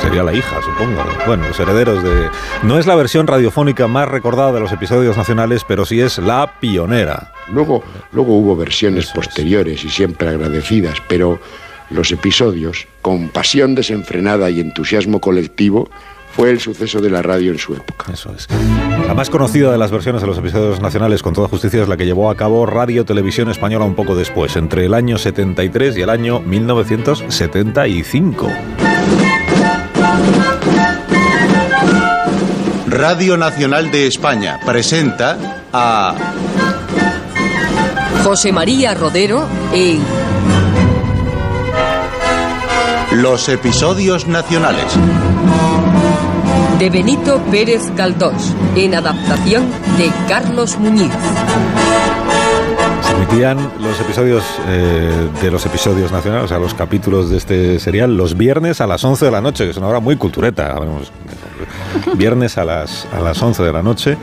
[0.00, 1.02] Sería la hija, supongo.
[1.26, 2.28] Bueno, los herederos de...
[2.62, 6.54] No es la versión radiofónica más recordada de los episodios nacionales, pero sí es la
[6.60, 7.32] pionera.
[7.52, 7.82] Luego,
[8.12, 11.40] luego hubo versiones posteriores y siempre agradecidas, pero
[11.90, 15.88] los episodios, con pasión desenfrenada y entusiasmo colectivo,
[16.36, 18.12] fue el suceso de la radio en su época.
[18.12, 18.46] Eso es.
[19.06, 21.96] La más conocida de las versiones de los episodios nacionales, con toda justicia, es la
[21.96, 26.02] que llevó a cabo Radio Televisión Española un poco después, entre el año 73 y
[26.02, 28.48] el año 1975.
[32.96, 36.14] Radio Nacional de España presenta a
[38.24, 40.02] José María Rodero en
[43.20, 44.86] los episodios nacionales.
[46.78, 51.12] De Benito Pérez Galdós, en adaptación de Carlos Muñiz.
[53.16, 58.14] Emitían los episodios eh, de los episodios nacionales, o sea, los capítulos de este serial,
[58.14, 60.78] los viernes a las 11 de la noche, que es una hora muy cultureta.
[62.14, 64.18] viernes a las, a las 11 de la noche.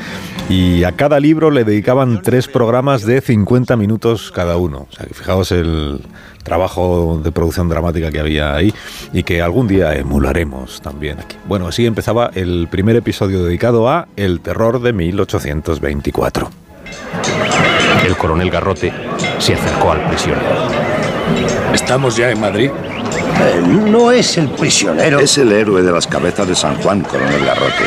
[0.48, 4.88] Y a cada libro le dedicaban tres programas de 50 minutos cada uno.
[4.92, 6.02] O sea, que fijaos el
[6.44, 8.74] trabajo de producción dramática que había ahí
[9.12, 11.38] y que algún día emularemos también aquí.
[11.48, 16.50] Bueno, así empezaba el primer episodio dedicado a El terror de 1824.
[18.06, 18.92] El coronel Garrote
[19.40, 20.44] se acercó al prisionero.
[21.74, 22.72] ¿Estamos ya en Madrid?
[23.70, 25.20] no es el prisionero.
[25.20, 27.84] Es el héroe de las cabezas de San Juan, coronel Garrote.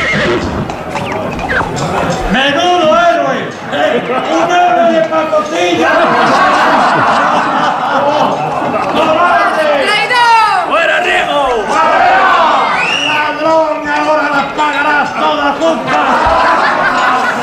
[2.31, 3.47] ¡Menudo héroe!
[3.71, 5.89] ¡Un héroe de pacotilla!
[9.83, 10.67] ¡Traidor!
[10.67, 11.63] ¡Fuera, Riego!
[13.07, 13.87] ¡Ladrón!
[13.87, 16.07] ¡Ahora las pagarás todas juntas!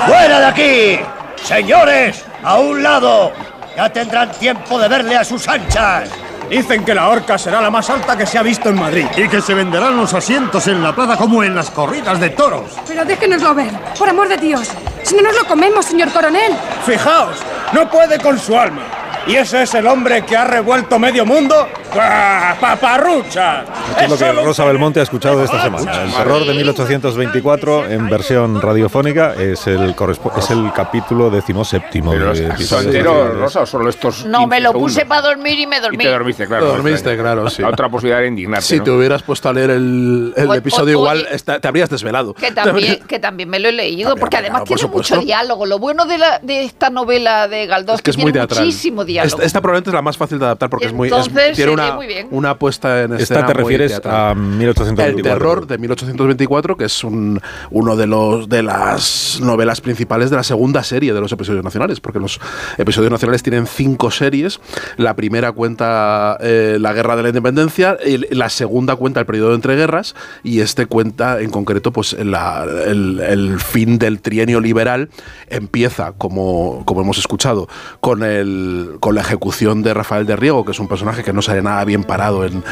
[0.07, 1.01] ¡Fuera de aquí!
[1.43, 3.33] Señores, a un lado.
[3.77, 6.11] Ya tendrán tiempo de verle a sus anchas.
[6.49, 9.07] Dicen que la horca será la más alta que se ha visto en Madrid.
[9.17, 12.71] Y que se venderán los asientos en la plaza como en las corridas de toros.
[12.87, 14.71] Pero déjenoslo ver, por amor de Dios.
[15.03, 16.53] Si no nos lo comemos, señor coronel.
[16.87, 17.37] Fijaos,
[17.73, 18.83] no puede con su alma.
[19.27, 21.67] ¿Y ese es el hombre que ha revuelto medio mundo?
[21.99, 23.65] ¡Ah, ¡Paparrucha!
[23.99, 26.03] Es lo que Rosa Belmonte ha escuchado esta semana.
[26.03, 29.95] El terror de 1824 en versión radiofónica es el,
[30.37, 32.13] es el capítulo decimoséptimo.
[32.13, 33.39] de ¿Son episodios enteros, especiales.
[33.41, 35.09] Rosa, o solo estos No, me 15 lo puse segundos?
[35.09, 35.99] para dormir y me Y dormí.
[36.05, 36.67] te dormiste, claro.
[36.67, 37.63] Dormiste, claro, sí.
[37.63, 38.85] La otra posibilidad era indignarte, Si ¿no?
[38.85, 41.89] te hubieras puesto a leer el, el O- episodio o- igual, oye, esta- te habrías
[41.89, 42.35] desvelado.
[42.35, 45.15] Que también, que también me lo he leído, porque además claro, por tiene supuesto.
[45.15, 45.65] mucho diálogo.
[45.65, 48.67] Lo bueno de, la, de esta novela de Galdós Es que es muy tiene teatral.
[48.67, 49.14] muchísimo diálogo.
[49.23, 51.09] Esta, esta probablemente es la más fácil de adaptar porque es muy.
[51.09, 52.29] es- tiene una, muy bien.
[52.31, 53.41] una puesta en escena.
[53.41, 55.17] Esta te muy refieres a 1824.
[55.17, 60.37] El terror de 1824, que es un, uno de los de las novelas principales de
[60.37, 62.41] la segunda serie de los episodios nacionales, porque los
[62.79, 64.61] episodios nacionales tienen cinco series.
[64.97, 69.51] La primera cuenta eh, la guerra de la independencia, y la segunda cuenta el periodo
[69.51, 75.09] de entreguerras, y este cuenta en concreto pues la- el, el fin del trienio liberal.
[75.49, 77.69] Empieza, como, como hemos escuchado,
[78.01, 81.43] con, el, con la ejecución de Rafael de Riego, que es un personaje que no
[81.43, 82.65] sale nada bien parado en,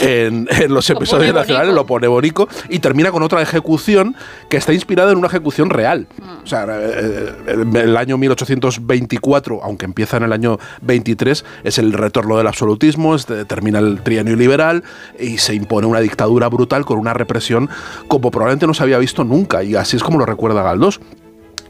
[0.00, 4.14] en, en los episodios nacionales, lo pone bonico, y termina con otra ejecución
[4.48, 6.06] que está inspirada en una ejecución real.
[6.44, 11.92] O sea, eh, eh, el año 1824, aunque empieza en el año 23, es el
[11.92, 14.84] retorno del absolutismo, es de- termina el trienio liberal
[15.18, 17.68] y se impone una dictadura brutal con una represión
[18.06, 21.00] como probablemente no se había visto nunca, y así es como lo recuerda Galdós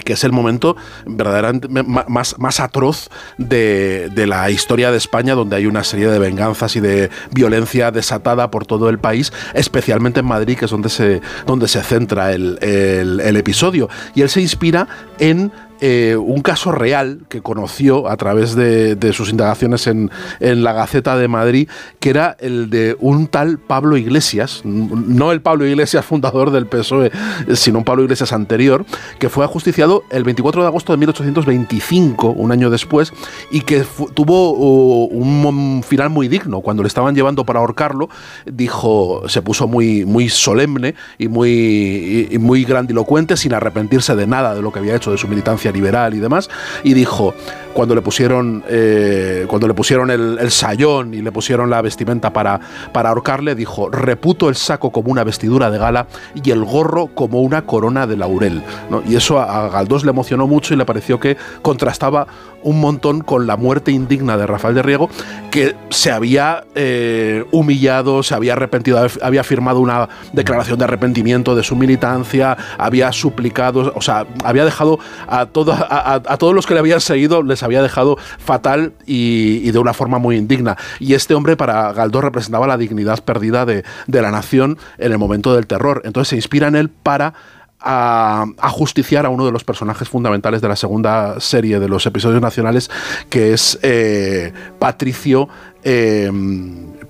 [0.04, 5.66] que es el momento verdaderamente más, atroz de, de la historia de España, donde hay
[5.66, 10.56] una serie de venganzas y de violencia desatada por todo el país, especialmente en Madrid,
[10.58, 13.88] que es donde se, donde se centra el- el episodio.
[14.14, 14.86] Y él se inspira
[15.18, 15.52] en
[15.84, 21.16] eh, un caso real que conoció a través de, sus indagaciones en, en la Gaceta
[21.16, 21.68] de Madrid,
[21.98, 27.10] que era el de un tal Pablo Iglesias, no el Pablo Iglesias fundador del PSOE,
[27.54, 28.86] sino un Pablo Iglesias anterior,
[29.18, 33.12] que fue ajusticiado el 24 de agosto de 1825, un año después,
[33.50, 36.60] y que tuvo un final muy digno.
[36.60, 38.08] Cuando le estaban llevando para ahorcarlo,
[38.46, 44.54] dijo, se puso muy, muy solemne y muy, y muy grandilocuente, sin arrepentirse de nada
[44.54, 46.48] de lo que había hecho, de su militancia liberal y demás,
[46.84, 47.34] y dijo,
[47.72, 52.32] cuando le pusieron, eh, cuando le pusieron el, el sayón y le pusieron la vestimenta
[52.32, 52.60] para,
[52.92, 57.40] para ahorcarle, dijo, reputo el saco como una vestidura de gala y el gorro como
[57.40, 58.62] una corona de laurel.
[59.08, 62.26] Y eso a, a Galdós le emocionó mucho y le pareció que contrastaba
[62.62, 65.08] un montón con la muerte indigna de Rafael de Riego,
[65.50, 71.64] que se había eh, humillado, se había arrepentido, había firmado una declaración de arrepentimiento de
[71.64, 76.80] su militancia, había suplicado, o sea, había dejado a, todo- a, todos los que le
[76.80, 80.76] habían seguido, les había dejado fatal y, y de una forma muy indigna.
[80.98, 85.18] Y este hombre para Galdós representaba la dignidad perdida de, de la nación en el
[85.18, 86.02] momento del terror.
[86.04, 87.34] Entonces se inspira en él para
[87.80, 92.06] a, a justiciar a uno de los personajes fundamentales de la segunda serie de los
[92.06, 92.90] episodios nacionales,
[93.28, 95.48] que es eh, Patricio.
[95.84, 96.30] eh,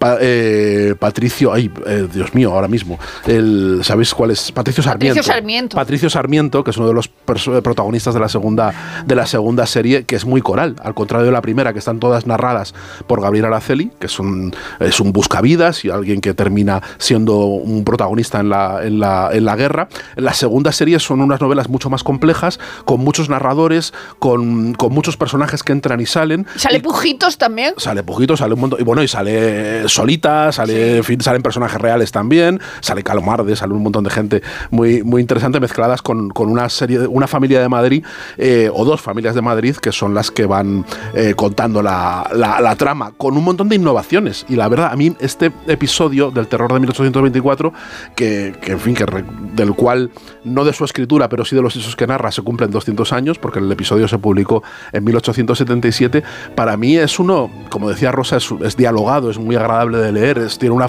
[0.03, 2.99] Pa- eh, Patricio, ay, eh, Dios mío, ahora mismo.
[3.27, 4.51] El, ¿Sabéis cuál es?
[4.51, 5.15] Patricio Sarmiento.
[5.15, 5.77] Patricio Sarmiento.
[5.77, 8.73] Patricio Sarmiento, que es uno de los protagonistas de la segunda
[9.07, 12.01] de la segunda serie, que es muy coral, al contrario de la primera, que están
[12.01, 12.75] todas narradas
[13.07, 17.85] por Gabriel Araceli, que es un, es un buscavidas y alguien que termina siendo un
[17.85, 19.89] protagonista en la, en la, en la guerra.
[20.17, 25.17] La segunda serie son unas novelas mucho más complejas, con muchos narradores, con, con muchos
[25.17, 26.47] personajes que entran y salen.
[26.57, 27.75] ¿Sale Pujitos también?
[27.77, 28.81] Sale Pujito, sale un montón.
[28.81, 33.75] Y bueno, y sale Solita, sale, en fin, salen personajes reales también, sale Calomarde, sale
[33.75, 37.61] un montón de gente muy, muy interesante mezcladas con, con una serie, de- una familia
[37.61, 38.05] de Madrid,
[38.39, 42.61] eh, o dos familias de Madrid, que son las que van eh, contando la, la-
[42.63, 44.47] la trama, con un montón de innovaciones.
[44.49, 47.73] Y la verdad, a mí este episodio del terror de 1824,
[48.17, 49.25] que, que, en fin, que re-
[49.55, 50.11] del cual,
[50.45, 53.39] no de su escritura, pero sí de los hechos que narra, se cumplen 200 años,
[53.39, 56.23] porque el episodio se publicó en 1877,
[56.55, 60.39] para mí es uno, como decía Rosa, es, es dialogado, es muy agradable de leer,
[60.39, 60.87] es- tiene una,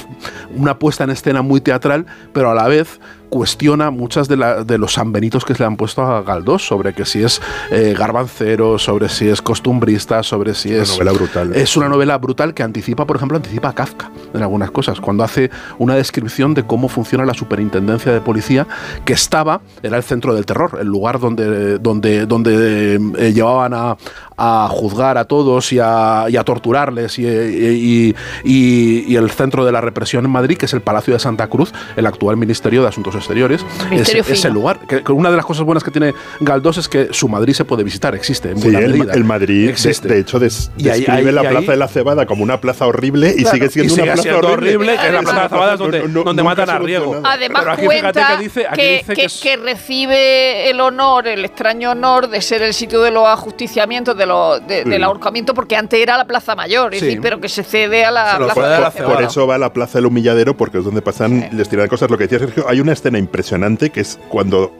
[0.55, 4.77] una puesta en escena muy teatral, pero a la vez cuestiona muchas de, la- de
[4.77, 8.77] los sanbenitos que se le han puesto a Galdós sobre que si es eh, garbancero,
[8.77, 10.91] sobre si es costumbrista, sobre si es...
[10.91, 11.55] novela brutal.
[11.55, 14.99] Es una novela brutal que anticipa, por ejemplo, anticipa a Kafka en algunas cosas.
[15.01, 18.67] Cuando hace una descripción de cómo funciona la superintendencia de policía,
[19.03, 23.97] que estaba, era el centro del terror, el lugar donde, donde, donde eh, llevaban a,
[24.37, 29.65] a juzgar a todos y a, y a torturarles y, y- y- y el centro
[29.65, 32.81] de la represión en Madrid, que es el Palacio de Santa Cruz, el actual Ministerio
[32.81, 33.65] de Asuntos Exteriores.
[33.91, 34.79] Es, el lugar.
[34.87, 37.65] Que, que una de las cosas buenas que tiene Galdós es que su Madrid se
[37.65, 39.13] puede visitar, existe en Sí, buena el, medida.
[39.13, 40.07] el Madrid, de- existe.
[40.07, 42.43] de, hecho, des- Y ahí- describe ahí- la y ahí- Plaza de la Cebada como
[42.43, 44.75] una plaza horrible y Claro, sigue siendo y una plaza siendo horrible.
[44.75, 47.21] horrible, que es la Plaza de la Cebada donde- matan a Riego.
[47.23, 50.81] Además Pero aquí cuenta que dice- aquí que, dice que que- es- que recibe el
[50.81, 54.89] honor, el extraño honor de ser el sitio de los ajusticiamientos, de de- Sí.
[54.89, 57.05] del ahorcamiento, porque antes era la Plaza Mayor, es Sí.
[57.07, 59.57] decir, pero que se cede a la Plaza por, la por- por eso va a
[59.57, 62.09] la Plaza del Humilladero, porque es donde pasan, les tiran cosas.
[62.09, 64.71] Lo que decía Sergio, hay una escena impresionante que es cuando,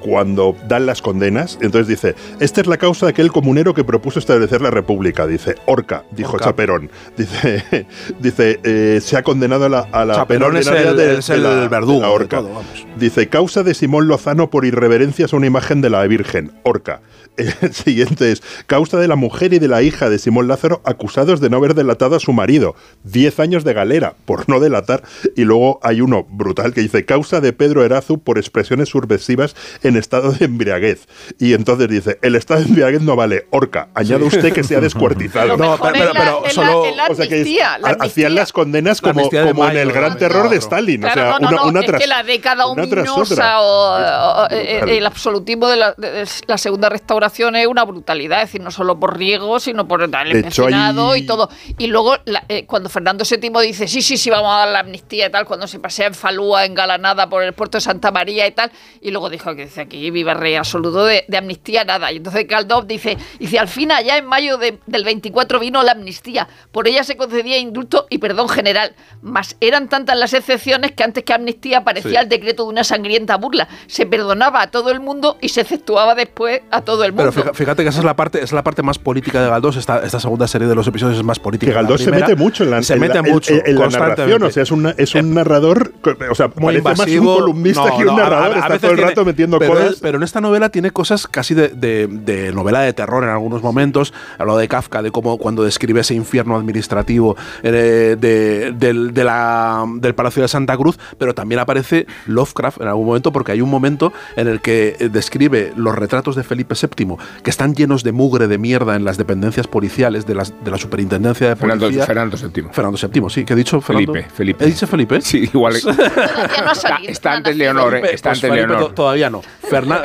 [0.00, 1.58] cuando dan las condenas.
[1.60, 5.26] Entonces dice: Esta es la causa de aquel comunero que propuso establecer la República.
[5.26, 6.46] Dice: Orca, dijo Orca.
[6.46, 6.90] Chaperón.
[7.16, 7.86] Dice:
[8.20, 11.34] dice eh, Se ha condenado a la, a la Chaperón es el- de- es de
[11.34, 12.36] el la- verdugo de la de horca.
[12.38, 12.86] todo, vamos.
[12.98, 16.52] Dice: Causa de Simón Lozano por irreverencias a una imagen de la Virgen.
[16.64, 17.00] Orca.
[17.36, 21.40] El siguiente es causa de la mujer y de la hija de Simón Lázaro acusados
[21.40, 22.74] de no haber delatado a su marido.
[23.04, 25.04] Diez años de galera por no delatar.
[25.36, 29.89] Y luego hay uno brutal que dice causa de Pedro Erazu por expresiones subversivas en
[29.96, 31.06] estado de embriaguez.
[31.38, 33.46] Y entonces dice, el estado de embriaguez no vale.
[33.50, 35.48] Orca, añade usted que sea descuartizado.
[35.48, 37.90] Lo mejor es la- es la- es la O sea que es- amnistía, la ha-
[37.92, 38.06] amnistía.
[38.06, 40.16] hacían las condenas La como, en el gran ¿no?
[40.18, 41.00] terror de Stalin.
[41.00, 43.12] Claro, o sea, no, no, una, no, una es tras que la década ominosa
[43.60, 43.60] otra.
[43.60, 48.48] o, o- eh, el absolutismo de la, de la segunda restauración es una brutalidad, es
[48.48, 51.48] decir, no solo por Riego, sino por el empecinado y todo.
[51.78, 54.80] Y luego, la- eh, cuando Fernando VII dice, sí, sí, sí, vamos a dar la
[54.80, 58.46] amnistía y tal, cuando se pasea en Falúa, engalanada por el puerto de Santa María
[58.46, 61.84] y tal, y luego dijo que dice aquí, viva el rey absoluto, de, de amnistía
[61.84, 62.12] nada.
[62.12, 65.92] Y entonces Galdós dice, dice, al fin allá en mayo de- del 24 vino la
[65.92, 71.02] amnistía, por ella se concedía indulto y perdón general, mas eran tantas las excepciones que
[71.02, 72.16] antes que amnistía parecía Sí.
[72.16, 73.68] el decreto de una sangrienta burla.
[73.86, 77.32] Se perdonaba a todo el mundo y se exceptuaba después a todo el mundo.
[77.34, 79.76] Pero fíjate que esa es la parte, es la parte más política de Galdós.
[79.76, 81.70] Esta, esta segunda serie de los episodios es más política.
[81.72, 84.42] Que Galdós se mete mucho en la, se en mete la- mucho en, la narración.
[84.42, 85.92] O sea, es, una- es un narrador,
[86.30, 87.30] o sea, muy parece más invasivo.
[87.34, 88.56] un columnista No, que un no, narrador.
[88.58, 89.58] a- a está todo el tiene- rato metiendo
[90.00, 93.62] pero, en esta novela tiene cosas casi de, de- de novela de terror en algunos
[93.62, 94.12] momentos.
[94.38, 99.84] Hablo de Kafka, de cómo cuando describe ese infierno administrativo eh, de- del, de la-
[99.96, 103.70] del Palacio de Santa Cruz, pero también aparece Lovecraft en algún momento, porque hay un
[103.70, 108.12] momento en el que eh, describe los retratos de Felipe VII, que están llenos de
[108.12, 112.06] mugre, de mierda en las dependencias policiales de, las, de la superintendencia de Fernando, policía.
[112.06, 112.64] Fernando VII.
[112.72, 114.12] Fernando VII, sí, que he dicho Fernando.
[114.12, 114.64] Felipe, Felipe.
[114.64, 115.20] ¿He dicho Felipe?
[115.20, 115.74] Sí, igual.
[115.90, 117.08] No.
[117.08, 117.56] Está antes.
[117.56, 118.88] Leonor, eh, Felipe, está pues antes Felipe Leonor.
[118.88, 119.42] to- todavía no.
[119.68, 120.02] Fernan-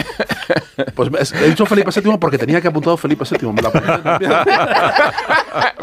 [0.93, 3.51] pues es- he dicho Felipe VII porque tenía que apuntado Felipe VII.
[3.51, 4.31] Me también.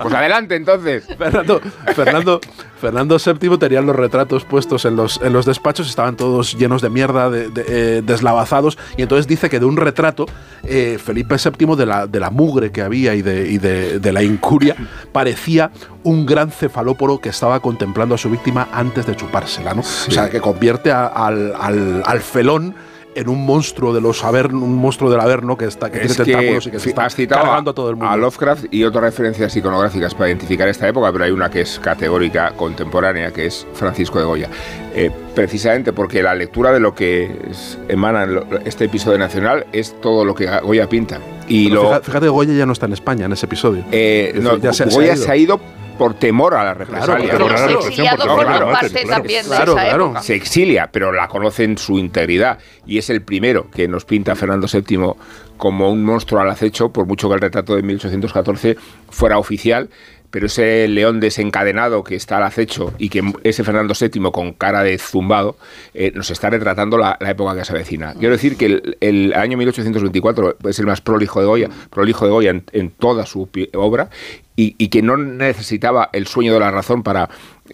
[0.02, 1.04] Pues adelante, entonces.
[1.18, 1.60] Fernando,
[1.94, 2.40] Fernando,
[2.80, 6.90] Fernando VII tenía los retratos puestos en los, en los despachos, estaban todos llenos de
[6.90, 10.26] mierda, de- de, eh, deslavazados, y entonces dice que de un retrato,
[10.64, 14.22] eh, Felipe VII, de la, de la mugre que había y, de, y de, la
[14.22, 14.76] incuria,
[15.12, 15.70] parecía
[16.02, 19.80] un gran cefalóporo que estaba contemplando a su víctima antes de chupársela, ¿no?
[19.80, 22.74] O sea, que convierte a- al, al- al felón
[23.14, 26.24] en un monstruo de los averno, un monstruo del averno que está que Es tiene
[26.24, 28.10] que tentáculos y que se está cargando a, a todo el mundo.
[28.10, 31.78] a Lovecraft y otras referencias iconográficas para identificar esta época, pero hay una que es
[31.78, 34.48] categórica contemporánea, que es Francisco de Goya.
[34.94, 38.26] Eh, precisamente porque la lectura de lo que es- emana
[38.64, 41.18] este episodio nacional es todo lo que Goya pinta.
[41.48, 43.84] Y lo, fíjate, Goya ya no está en España en ese episodio.
[43.92, 45.24] eh, no, se- se Goya ha ido.
[45.24, 45.60] se ha ido
[45.98, 47.16] por temor a la represalia.
[47.16, 49.08] Claro, Pero claro, los claro, exiliados claro, claro, parte claro.
[49.08, 50.04] también Claro, de esa claro.
[50.06, 50.22] época.
[50.22, 52.58] se exilia, pero la conoce en su integridad.
[52.86, 55.14] Y es el primero que nos pinta Fernando VII
[55.56, 58.76] como un monstruo al acecho, por mucho que el retrato de 1814
[59.10, 59.90] fuera oficial.
[60.32, 64.82] Pero ese león desencadenado que está al acecho y que ese Fernando VII con cara
[64.82, 65.56] de zumbado
[65.94, 68.14] eh, nos está retratando la, la época que se avecina.
[68.14, 72.30] Quiero decir que el, el año 1824 es el más prolijo de Goya, prolijo de
[72.32, 74.10] Goya en, en toda su obra
[74.56, 77.28] y, y que no necesitaba el sueño de la razón para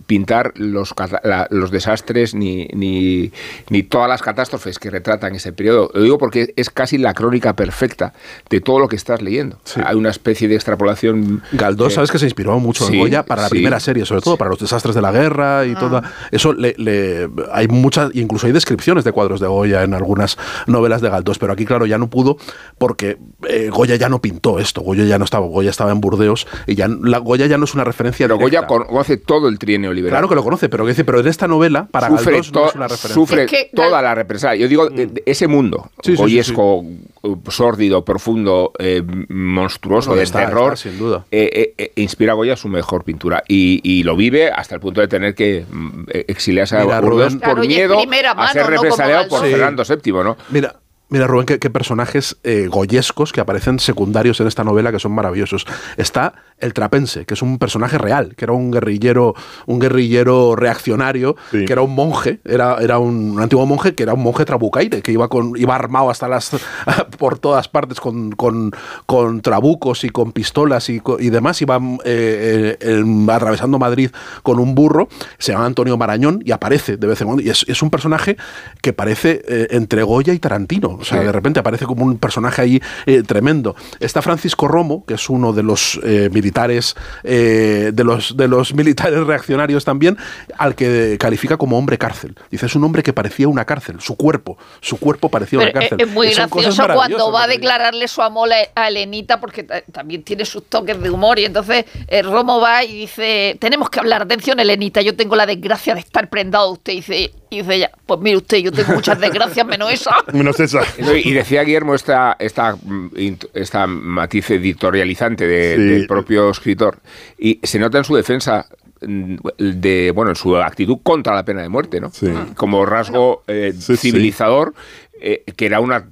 [0.06, 3.32] pintar los, la- los desastres ni, ni,
[3.70, 5.90] ni todas las catástrofes que retratan ese periodo.
[5.94, 8.12] Lo digo porque es casi la crónica perfecta
[8.50, 9.58] de todo lo que estás leyendo.
[9.84, 11.42] Hay una especie de extrapolación.
[11.52, 13.54] Galdós, eh, sabes que se inspiró mucho sí, en Goya para la sí.
[13.54, 16.02] primera serie, sobre todo para los desastres de la guerra y toda.
[16.30, 21.00] Eso le, le- hay muchas, incluso hay descripciones de cuadros de Goya en algunas novelas
[21.00, 22.36] de Galdós, pero aquí, claro, ya no pudo
[22.78, 24.80] porque eh, Goya ya no pintó esto.
[24.82, 27.74] Goya ya no estaba, Goya estaba en Burdeos Y ya la Goya ya no es
[27.74, 28.66] una referencia Pero directa.
[28.66, 31.86] Goya conoce todo el trienio Claro que lo conoce, pero dice, pero en esta novela,
[31.90, 33.14] para sufre, Galdós no es una referencia.
[33.14, 34.60] sufre Es que toda la represalia.
[34.62, 36.84] Yo digo, de- de ese mundo Sí, sí, sí, goyesco,
[37.24, 41.24] eh, sórdido, profundo, eh, monstruoso, de está, terror, está, sin duda.
[41.30, 43.42] eh, inspira a Goya su mejor pintura.
[43.48, 47.38] Y, y lo vive hasta el punto de tener que mm, exiliarse a Mira, Rubén.
[47.40, 49.40] por Claro, miedo a mano, ser no represaliado por.
[49.42, 50.36] Fernando VII, ¿no?
[50.50, 50.76] Mira,
[51.08, 55.12] mira Rubén, qué, qué personajes eh, goyescos que aparecen secundarios en esta novela que son
[55.12, 55.66] maravillosos.
[55.96, 59.34] Está el trapense, que es un personaje real, que era un guerrillero,
[59.66, 61.64] un guerrillero reaccionario, Sí.
[61.64, 65.02] que era un monje, era, era un, un antiguo monje que era un monje trabucaire,
[65.02, 66.50] que iba con, iba armado hasta las
[67.18, 68.70] por todas partes con, con,
[69.06, 74.10] con trabucos y con pistolas y, demás, iba eh, eh, em, atravesando Madrid
[74.42, 77.42] con un burro, se llama Antonio Marañón y aparece de vez en cuando.
[77.42, 78.36] Y es, es un personaje
[78.82, 80.98] que parece eh, entre Goya y Tarantino.
[81.00, 81.24] O sea, Sí.
[81.26, 83.74] de repente aparece como un personaje ahí eh, tremendo.
[84.00, 88.72] Está Francisco Romo, que es uno de los eh, militares, eh, de, los, de los
[88.80, 90.16] militares reaccionarios también,
[90.56, 92.34] al que califica como hombre cárcel.
[92.50, 95.80] Dice, es un hombre que parecía una cárcel, su cuerpo, su cuerpo parecía Pero una
[95.80, 96.08] es, cárcel.
[96.08, 100.22] es muy gracioso cuando va a declararle su amor a- a Elenita, porque ta- también
[100.22, 101.38] tiene sus toques de humor.
[101.38, 104.22] Y entonces eh, Romo va y dice: Tenemos que hablar.
[104.22, 106.94] Atención, Elenita, yo tengo la desgracia de estar prendado usted.
[106.94, 110.10] Dice, y dice ella: Pues mire usted, yo tengo muchas desgracias menos esa.
[110.32, 110.80] Menos esa.
[111.24, 113.10] Y decía Guillermo esta, esta, mm,
[113.54, 115.82] esta matiz editorializante de- Sí.
[115.82, 116.98] del propio escritor.
[117.38, 118.66] Y se nota en su defensa
[119.00, 122.10] mm, de bueno en su actitud contra la pena de muerte, ¿no?
[122.10, 122.28] Sí.
[122.56, 124.10] Como rasgo eh, Sí, sí.
[124.10, 124.74] civilizador,
[125.20, 126.08] eh, que era una,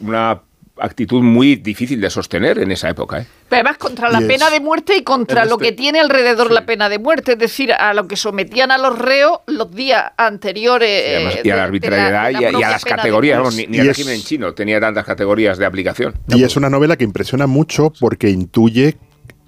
[0.00, 0.40] una
[0.80, 3.20] actitud muy difícil de sostener en esa época.
[3.20, 3.26] ¿eh?
[3.48, 6.64] Pero además contra la pena de muerte y contra lo este- que tiene alrededor la
[6.66, 11.04] pena de muerte, es decir, a lo que sometían a los reos los días anteriores.
[11.16, 12.90] Además- eh, y a de- la de arbitrariedad y, a- y a propia las de
[12.90, 13.54] categorías.
[13.54, 16.14] ni, ni el es- régimen chino tenía tantas categorías de aplicación.
[16.28, 18.96] Y es una novela que impresiona mucho porque intuye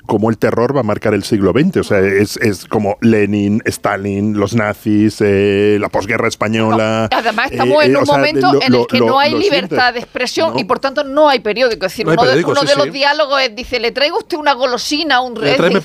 [0.06, 1.76] cómo el terror va a marcar el siglo XX.
[1.78, 7.08] O sea, es, es como Lenin, Stalin, los nazis, eh, la posguerra española.
[7.10, 9.18] Además, estamos eh, en eh, un o sea, momento lo- en el que lo- no
[9.18, 9.94] hay libertad sientes.
[9.94, 10.60] de expresión No.
[10.60, 11.86] y por tanto no hay periódico.
[11.86, 12.78] Es decir, No uno, de- periódico, uno sí, de sí.
[12.78, 15.52] los diálogos es, dice, ¿le traigo usted una golosina, un red?
[15.52, 15.82] Dice, ¿Le traigo un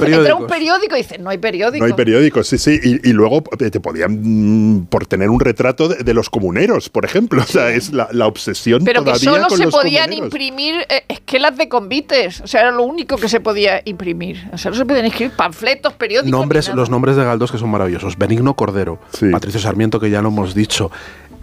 [0.48, 0.48] periódicos".
[0.50, 0.96] periódico?
[0.96, 1.86] Y dice, no hay periódico.
[1.86, 2.80] No hay periódicos, sí, sí.
[2.84, 7.06] Y, y luego te podían, mm, por tener un retrato de, de los comuneros, por
[7.06, 7.42] ejemplo.
[7.42, 10.26] O sea, es la, la obsesión Pero que solo con se podían comuneros.
[10.26, 12.42] imprimir eh, esquelas de convites.
[12.42, 14.07] O sea, era lo único que se podía imprimir.
[14.54, 16.32] O sea, no se podían escribir panfletos, periódicos.
[16.40, 18.18] nombres, los nombres de Galdós que son maravillosos.
[18.18, 19.30] Benigno Cordero, Sí.
[19.32, 20.92] Patricio Sarmiento, que ya lo hemos dicho.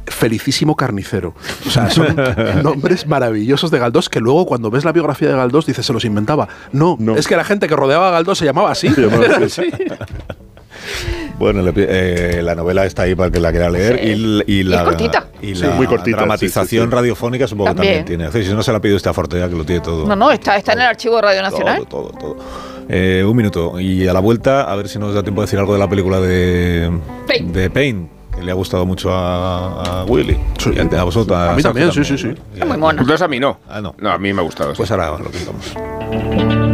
[0.07, 1.35] Felicísimo Carnicero.
[1.67, 2.15] O sea, son
[2.63, 6.05] nombres maravillosos de Galdós que luego cuando ves la biografía de Galdós dices se los
[6.05, 6.47] inventaba.
[6.73, 7.17] No, No.
[7.17, 8.89] es que la gente que rodeaba a Galdós se llamaba así.
[8.91, 9.49] Se llamaba así.
[9.49, 9.71] Sí.
[11.39, 14.07] Bueno, le eh, la novela está ahí para que la quiera leer Sí.
[14.47, 15.27] y, y Y es la, cortita.
[15.43, 16.95] y Sí, la muy cortita, dramatización sí, sí, sí.
[16.95, 18.05] radiofónica supongo que También.
[18.05, 18.45] también tiene.
[18.47, 20.07] Si no se la pide usted a Fortea, que lo tiene todo.
[20.07, 21.87] No, no, está, está en el archivo de Radio Nacional.
[21.89, 22.37] Todo, todo, todo.
[22.89, 23.81] Eh, un minuto.
[23.81, 25.89] Y a la vuelta, a ver si nos da tiempo de decir algo de la
[25.89, 26.91] película de
[27.27, 27.53] Pain.
[27.53, 30.39] de Pain, que le ha gustado mucho a, a Willy.
[30.59, 30.71] Sí.
[30.75, 31.37] Y a, a vosotros.
[31.37, 32.35] A mí Sergio también, sí, sí, sí.
[32.61, 33.01] Es muy mona.
[33.01, 33.59] Entonces a mí no.
[33.69, 33.95] Ah, no.
[33.99, 34.71] No, a mí me ha gustado.
[34.73, 34.77] sí.
[34.77, 36.74] Pues ahora lo quitamos.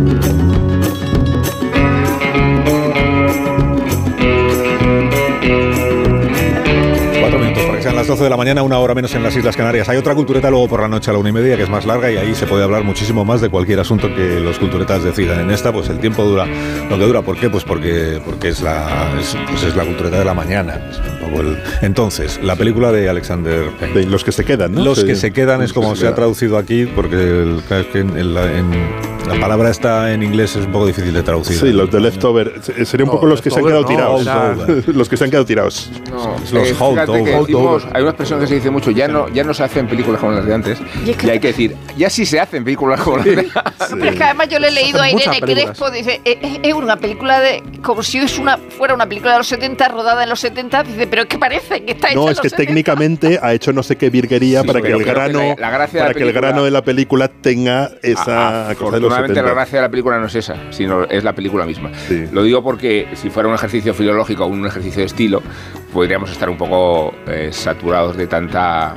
[8.11, 9.87] 12 de la mañana, una hora menos en las Islas Canarias.
[9.87, 11.85] Hay otra cultureta luego por la noche a la una y media que es más
[11.85, 15.39] larga y ahí se puede hablar muchísimo más de cualquier asunto que los culturetas decidan.
[15.39, 16.45] En esta, pues el tiempo dura
[16.89, 17.21] lo que dura.
[17.21, 17.49] ¿Por qué?
[17.49, 20.81] Pues porque, porque es, la, es, pues es la cultureta de la mañana.
[21.33, 23.93] El- Entonces, la película de Alexander Payne.
[24.01, 24.83] De los que se quedan, ¿no?
[24.83, 25.05] Los Sí.
[25.07, 27.61] que se quedan es como se se ha traducido aquí, porque el-
[27.93, 31.57] en, en la, en- la palabra está en inglés es un poco difícil de traducir.
[31.57, 32.53] Sí, los de leftover.
[32.61, 34.87] Se- Sería un No, poco los que se han quedado no, tirados.
[34.87, 35.91] los que se han quedado tirados.
[36.09, 37.85] No, Los eh, Holdovers.
[37.93, 40.33] hay una expresión que se dice mucho, ya no, ya no se hacen películas como
[40.33, 42.99] las de antes, Y y, es que- hay que decir, ya sí se hacen películas
[43.01, 43.51] como las de antes.
[43.89, 45.39] Pero es que además yo le he leído a Irene.
[45.41, 49.37] Crespo, dice, "Eh, es, una película de, como si es una, fuera una película de
[49.39, 52.23] los 70, rodada en los 70, dice, pero es que parece que está hecha No,
[52.29, 52.67] es los que 70".
[52.67, 55.99] técnicamente ha hecho no sé qué virguería Sí, para que el grano, la- la gracia
[55.99, 59.13] de para la que el película- grano de la película tenga esa cosa de los
[59.23, 59.47] Afortunadamente 70.
[59.49, 61.91] la gracia de la película no es esa, sino es la película misma.
[62.07, 62.25] Sí.
[62.31, 65.41] Lo digo porque si fuera un ejercicio filológico o un ejercicio de estilo,
[65.93, 68.95] podríamos estar un poco eh, saturados de tanta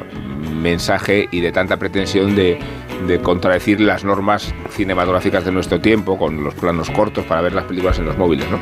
[0.51, 2.59] mensaje y de tanta pretensión de,
[3.07, 7.65] de contradecir las normas cinematográficas de nuestro tiempo con los planos cortos para ver las
[7.65, 8.61] películas en los móviles, ¿no?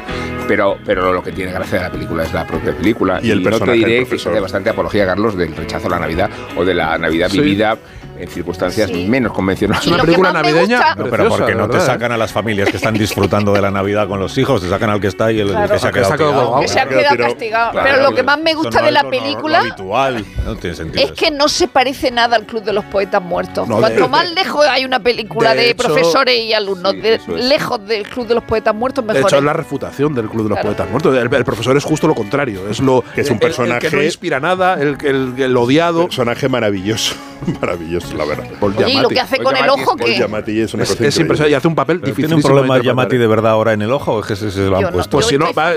[0.49, 3.21] Pero, pero lo que tiene gracia de la película es la propia película.
[3.23, 5.99] Y el no te diré que se hace bastante apología, Carlos, del rechazo a la
[6.01, 7.41] Navidad o de la Navidad Sí.
[7.41, 7.79] vivida
[8.23, 9.07] en circunstancias Sí.
[9.07, 9.87] menos convencionales.
[9.89, 13.53] Más me gusta- No, pero porque no te sacan a las familias que están disfrutando
[13.53, 15.73] de la Navidad con los hijos, te sacan al que está y el, Claro.
[15.73, 16.45] que se ha Al que se quedado ha quedado tirado.
[16.47, 16.63] colgado.
[16.63, 17.71] Que se ha quedado castigado.
[17.73, 20.25] Claro, Pero lo que más me gusta no de la es película habitual.
[20.45, 21.05] No tiene sentido.
[21.05, 23.69] es que no se parece nada al Club de los Poetas Muertos.
[23.69, 27.15] No, Cuanto de- más lejos hay una película de de, hecho- profesores y alumnos, de-
[27.15, 27.27] es.
[27.29, 29.29] lejos del Club de los Poetas Muertos, De mejor.
[29.29, 29.41] hecho, es.
[29.43, 30.69] es la refutación del Club de los Claro.
[30.77, 31.17] Poetas Muertos.
[31.17, 32.69] El, el profesor es justo lo contrario.
[32.69, 36.05] Es lo Que es un personaje- El, que no inspira nada, el, el, el odiado.
[36.05, 37.15] Personaje maravilloso.
[37.61, 38.45] Maravilloso, la verdad.
[38.61, 41.05] Paul Oye, y lo que hace con el ojo, Paul que Giamatti es una cosa
[41.07, 42.25] es impresionante y hace un papel difícil.
[42.27, 44.21] ¿Tiene un problema Yamati de verdad ahora en el ojo?
[44.21, 45.11] ¿Es que se, se lo han Yo no- puesto?
[45.11, 45.73] Pues si no, va,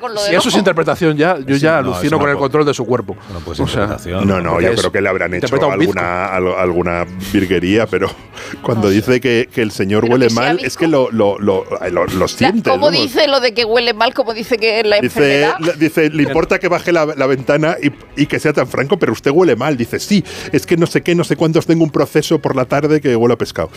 [0.00, 2.40] con lo si eso es interpretación ya, yo Sí, ya no, alucino con el co-
[2.42, 3.16] control de su cuerpo.
[3.28, 3.96] Bueno, pues O sea.
[4.24, 8.10] No, no, yo creo que le habrán hecho alguna, al- alguna virguería, pero
[8.62, 12.70] cuando dice que, que el señor huele mal, es que lo, lo, lo, lo- siente.
[12.70, 12.92] ¿Cómo ¿no?
[12.92, 14.14] dice lo de que huele mal?
[14.14, 15.58] como dice que es la Dice, enfermedad?
[15.60, 17.76] le- dice, le importa que baje la, ventana
[18.16, 19.76] y que sea tan franco, pero usted huele mal.
[19.76, 22.64] Dice, sí, es que no sé qué, no sé cuántos tengo un proceso por la
[22.64, 23.70] tarde que huele a pescado.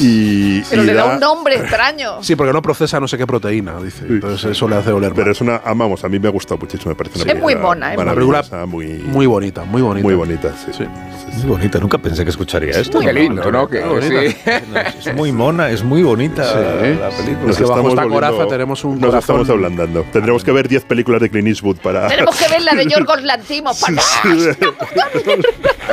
[0.00, 2.22] Y, Pero y le da da- un nombre extraño.
[2.22, 4.04] Sí, porque no procesa no sé qué proteína, dice.
[4.08, 5.16] Entonces eso le hace oler mal.
[5.16, 7.38] Pero es una, ah, vamos, a mí me ha gustado muchísimo, me parece una Es
[7.40, 10.04] muy película mona, es muy maravillosa, muy, Muy bonita, muy bonita.
[10.06, 10.84] muy bonita, sí.
[11.42, 12.98] Muy bonita, nunca pensé que escucharía esto.
[13.00, 13.68] Qué lindo, ¿no?
[13.68, 14.20] Que, Muy bonita.
[15.02, 15.08] sí.
[15.10, 16.98] Es muy mona, es muy bonita Sí.
[17.00, 17.46] la película.
[17.48, 20.04] Nos que bajo estamos esta coraza tenemos un Nos corazón- estamos ablandando.
[20.12, 22.08] Tendremos que ver 10 películas de Clint Eastwood para...
[22.08, 23.78] Tenemos que ver la de Yorgos Lantimos.
[23.80, 23.96] para-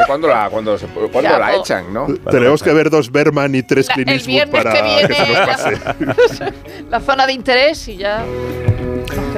[0.07, 1.59] ¿Cuándo la, cuando se- cuándo Ya, la po.
[1.61, 2.07] echan, no?
[2.29, 5.47] Tenemos que ver dos Berman y tres Clint Eastwood para que viene que se nos
[5.47, 6.53] pase.
[6.89, 8.23] la zona de interés y ya.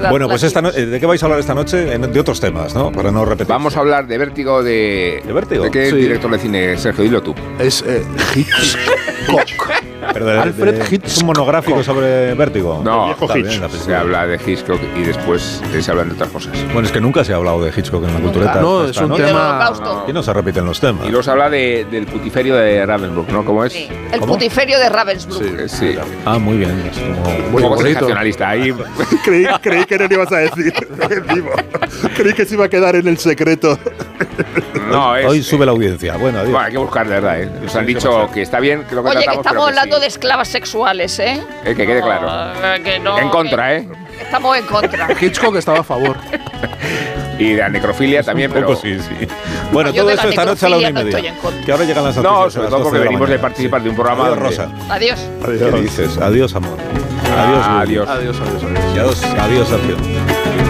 [0.10, 0.72] Bueno, pues esta no-.
[0.72, 1.78] ¿de qué vais a hablar esta noche?
[1.98, 2.92] De otros temas, ¿no?
[2.92, 3.48] Para no repetir.
[3.48, 5.22] Vamos a hablar de Vértigo de...
[5.26, 5.64] ¿De Vértigo?
[5.64, 5.96] ¿De qué Sí.
[5.96, 7.04] director de cine, Sergio?
[7.04, 7.34] Dilo tú.
[7.60, 8.04] Es eh,
[8.36, 9.72] Hitchcock.
[10.16, 11.06] Pero de- Alfred de- Hitchcock.
[11.06, 12.82] ¿Es un monográfico sobre Vértigo?
[12.84, 13.72] No, viejo Está bien, Hitch.
[13.72, 16.54] Se habla de Hitchcock y después se hablan de otras cosas.
[16.74, 18.62] Bueno, es que nunca se ha hablado de Hitchcock en la cultureta.
[18.62, 19.72] No, es un tema-.
[20.08, 21.06] Y no se repiten los temas.
[21.06, 23.44] Y luego se habla de- del putiferio de Ravensbrück, ¿no?
[23.46, 23.74] ¿Cómo es?
[23.74, 24.34] Sí, el ¿Cómo?
[24.34, 25.42] putiferio de Ravensbrück.
[25.60, 25.96] Eh, Sí.
[26.26, 26.72] Ah, muy bien.
[26.92, 27.86] Es como- Un Muy poco bonito.
[28.00, 28.50] sensacionalista.
[28.50, 28.74] Ahí
[29.26, 30.74] creí, creí que no lo ibas a decir.
[31.34, 31.52] Vivo.
[32.16, 33.78] creí que se iba a quedar en el secreto.
[34.92, 35.26] no es.
[35.26, 36.18] Hoy sube la audiencia.
[36.18, 36.52] Bueno, adiós.
[36.52, 37.42] Bueno, hay que buscar, de verdad.
[37.42, 37.50] ¿eh?
[37.62, 39.96] Nos han dicho que está bien que lo que Oye, que estamos pero que hablando
[39.96, 40.02] sí.
[40.02, 41.42] de esclavas sexuales, ¿eh?
[41.64, 42.28] Eh, que quede claro.
[42.28, 43.88] No, que no, En contra, ¿eh?
[44.22, 45.08] Estamos en contra.
[45.22, 46.16] Hitchcock estaba a favor.
[47.38, 48.68] Y de la necrofilia también, Un pero.
[48.68, 49.28] poco sí, sí.
[49.74, 51.34] Bueno, Yo todo eso esta noche a la una y no media.
[51.66, 52.24] que ahora llegan las noticias.
[52.24, 54.70] No, sobre todo 12 porque de venimos de participar de un programa Adiós, Rosa.
[54.90, 55.20] Adiós.
[55.46, 56.18] ¿Qué dices?
[56.18, 56.78] Adiós, amor.
[57.38, 57.66] Adiós.
[57.68, 58.10] Adiós.
[58.10, 59.24] Adiós, adiós, adiós.
[59.26, 60.65] Adiós, adiós, Sergio.